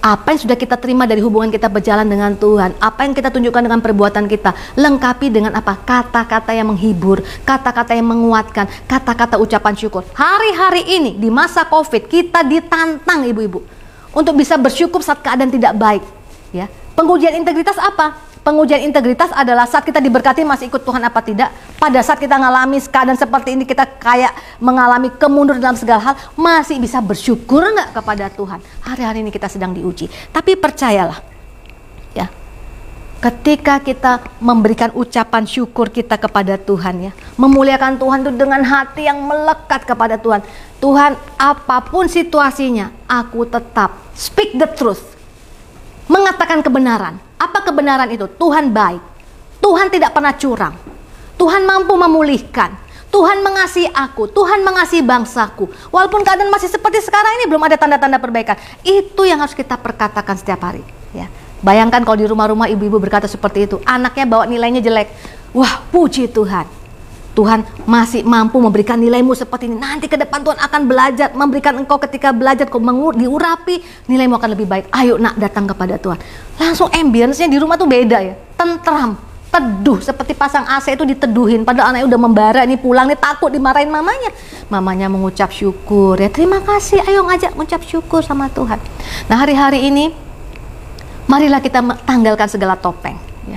[0.06, 3.62] apa yang sudah kita terima dari hubungan kita berjalan dengan Tuhan, apa yang kita tunjukkan
[3.66, 5.74] dengan perbuatan kita, lengkapi dengan apa?
[5.82, 10.06] Kata-kata yang menghibur, kata-kata yang menguatkan, kata-kata ucapan syukur.
[10.14, 13.66] Hari-hari ini di masa Covid kita ditantang ibu-ibu
[14.14, 16.04] untuk bisa bersyukur saat keadaan tidak baik,
[16.54, 16.70] ya.
[16.94, 18.14] Pengujian integritas apa?
[18.46, 21.50] Pengujian integritas adalah saat kita diberkati masih ikut Tuhan apa tidak.
[21.82, 24.30] Pada saat kita mengalami keadaan seperti ini kita kayak
[24.62, 28.62] mengalami kemundur dalam segala hal masih bisa bersyukur nggak kepada Tuhan.
[28.86, 30.06] Hari-hari ini kita sedang diuji.
[30.30, 31.18] Tapi percayalah,
[32.14, 32.30] ya,
[33.18, 39.26] ketika kita memberikan ucapan syukur kita kepada Tuhan ya, memuliakan Tuhan itu dengan hati yang
[39.26, 40.46] melekat kepada Tuhan.
[40.78, 45.18] Tuhan, apa pun situasinya, aku tetap speak the truth.
[46.06, 48.26] Mengatakan kebenaran apa kebenaran itu?
[48.36, 49.02] Tuhan baik.
[49.60, 50.74] Tuhan tidak pernah curang.
[51.36, 52.86] Tuhan mampu memulihkan.
[53.06, 55.70] Tuhan mengasihi aku, Tuhan mengasihi bangsaku.
[55.88, 58.60] Walaupun keadaan masih seperti sekarang ini belum ada tanda-tanda perbaikan.
[58.84, 60.84] Itu yang harus kita perkatakan setiap hari,
[61.16, 61.24] ya.
[61.64, 65.08] Bayangkan kalau di rumah-rumah ibu-ibu berkata seperti itu, anaknya bawa nilainya jelek.
[65.56, 66.68] Wah, puji Tuhan.
[67.36, 69.76] Tuhan masih mampu memberikan nilaimu seperti ini.
[69.76, 74.56] Nanti ke depan Tuhan akan belajar, memberikan engkau ketika belajar, kau mengur, diurapi, nilaimu akan
[74.56, 74.88] lebih baik.
[74.88, 76.16] Ayo nak datang kepada Tuhan.
[76.56, 78.32] Langsung ambience-nya di rumah tuh beda ya.
[78.56, 79.20] Tentram,
[79.52, 83.88] teduh seperti pasang AC itu diteduhin padahal anaknya udah membara ini pulang nih takut dimarahin
[83.88, 84.28] mamanya
[84.68, 88.76] mamanya mengucap syukur ya terima kasih ayo ngajak mengucap syukur sama Tuhan
[89.32, 90.12] nah hari-hari ini
[91.24, 93.16] marilah kita tanggalkan segala topeng
[93.48, 93.56] ya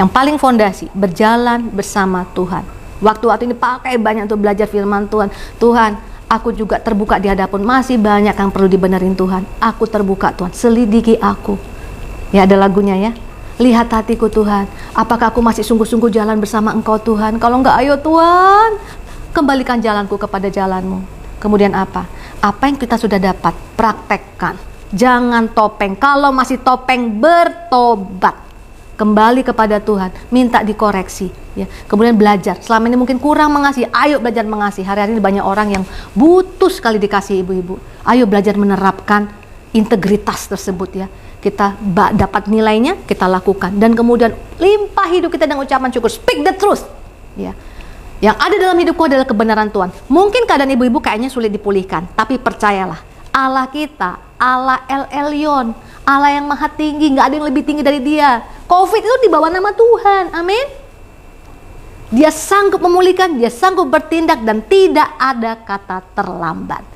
[0.00, 5.28] yang paling fondasi berjalan bersama Tuhan waktu-waktu ini pakai banyak untuk belajar firman Tuhan
[5.58, 5.98] Tuhan
[6.30, 11.18] aku juga terbuka di hadapan masih banyak yang perlu dibenerin Tuhan aku terbuka Tuhan selidiki
[11.18, 11.58] aku
[12.30, 13.12] ya ada lagunya ya
[13.60, 14.64] Lihat hatiku Tuhan,
[14.96, 17.36] apakah aku masih sungguh-sungguh jalan bersama Engkau Tuhan?
[17.36, 18.80] Kalau enggak, ayo Tuhan,
[19.36, 21.04] kembalikan jalanku kepada jalanmu.
[21.36, 22.08] Kemudian apa?
[22.40, 24.56] Apa yang kita sudah dapat, praktekkan.
[24.96, 25.92] Jangan topeng.
[25.92, 28.49] Kalau masih topeng, bertobat.
[29.00, 31.32] Kembali kepada Tuhan, minta dikoreksi.
[31.56, 32.60] Ya, kemudian belajar.
[32.60, 34.84] Selama ini mungkin kurang mengasihi, ayo belajar mengasihi.
[34.84, 37.80] Hari-hari ini banyak orang yang butuh sekali dikasih ibu-ibu.
[38.04, 39.32] Ayo belajar menerapkan
[39.72, 41.08] integritas tersebut ya
[41.40, 41.80] kita
[42.12, 46.12] dapat nilainya, kita lakukan dan kemudian limpah hidup kita dengan ucapan syukur.
[46.12, 46.84] Speak the truth.
[47.34, 47.56] Ya.
[48.20, 49.88] Yang ada dalam hidupku adalah kebenaran Tuhan.
[50.12, 53.00] Mungkin keadaan ibu-ibu kayaknya sulit dipulihkan, tapi percayalah,
[53.32, 55.72] Allah kita, Allah El Elyon,
[56.04, 58.44] Allah yang maha tinggi, nggak ada yang lebih tinggi dari dia.
[58.70, 60.66] Covid itu dibawa nama Tuhan, amin.
[62.14, 66.86] Dia sanggup memulihkan, dia sanggup bertindak dan tidak ada kata terlambat.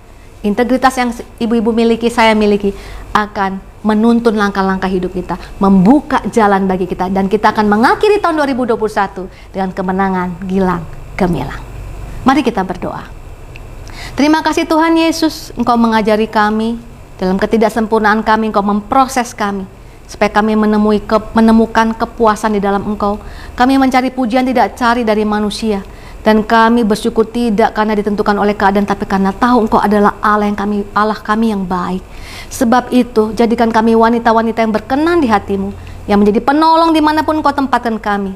[0.47, 1.11] Integritas yang
[1.43, 2.71] ibu-ibu miliki, saya miliki
[3.11, 9.27] akan menuntun langkah-langkah hidup kita, membuka jalan bagi kita dan kita akan mengakhiri tahun 2021
[9.51, 10.87] dengan kemenangan gilang
[11.19, 11.63] gemilang.
[12.23, 13.03] Mari kita berdoa.
[14.15, 16.79] Terima kasih Tuhan Yesus, Engkau mengajari kami
[17.19, 19.67] dalam ketidaksempurnaan kami, Engkau memproses kami
[20.05, 23.21] supaya kami menemui ke, menemukan kepuasan di dalam Engkau.
[23.59, 25.81] Kami mencari pujian tidak cari dari manusia,
[26.25, 30.57] dan kami bersyukur tidak karena ditentukan oleh keadaan tapi karena tahu engkau adalah Allah yang
[30.57, 32.01] kami Allah kami yang baik.
[32.49, 35.69] Sebab itu jadikan kami wanita-wanita yang berkenan di hatimu
[36.09, 38.33] yang menjadi penolong di mana pun engkau tempatkan kami.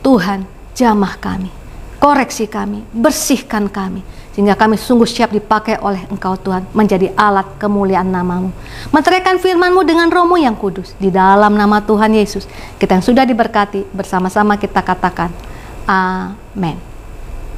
[0.00, 1.64] Tuhan jamah kami
[2.04, 4.04] koreksi kami bersihkan kami
[4.34, 8.50] sehingga kami sungguh siap dipakai oleh Engkau Tuhan menjadi alat kemuliaan namamu.
[8.90, 12.50] Menteriakan firmanmu dengan romo yang kudus di dalam nama Tuhan Yesus.
[12.74, 15.30] Kita yang sudah diberkati bersama-sama kita katakan
[15.86, 16.80] Amin.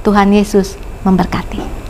[0.04, 1.85] Tuhan Yesus memberkati.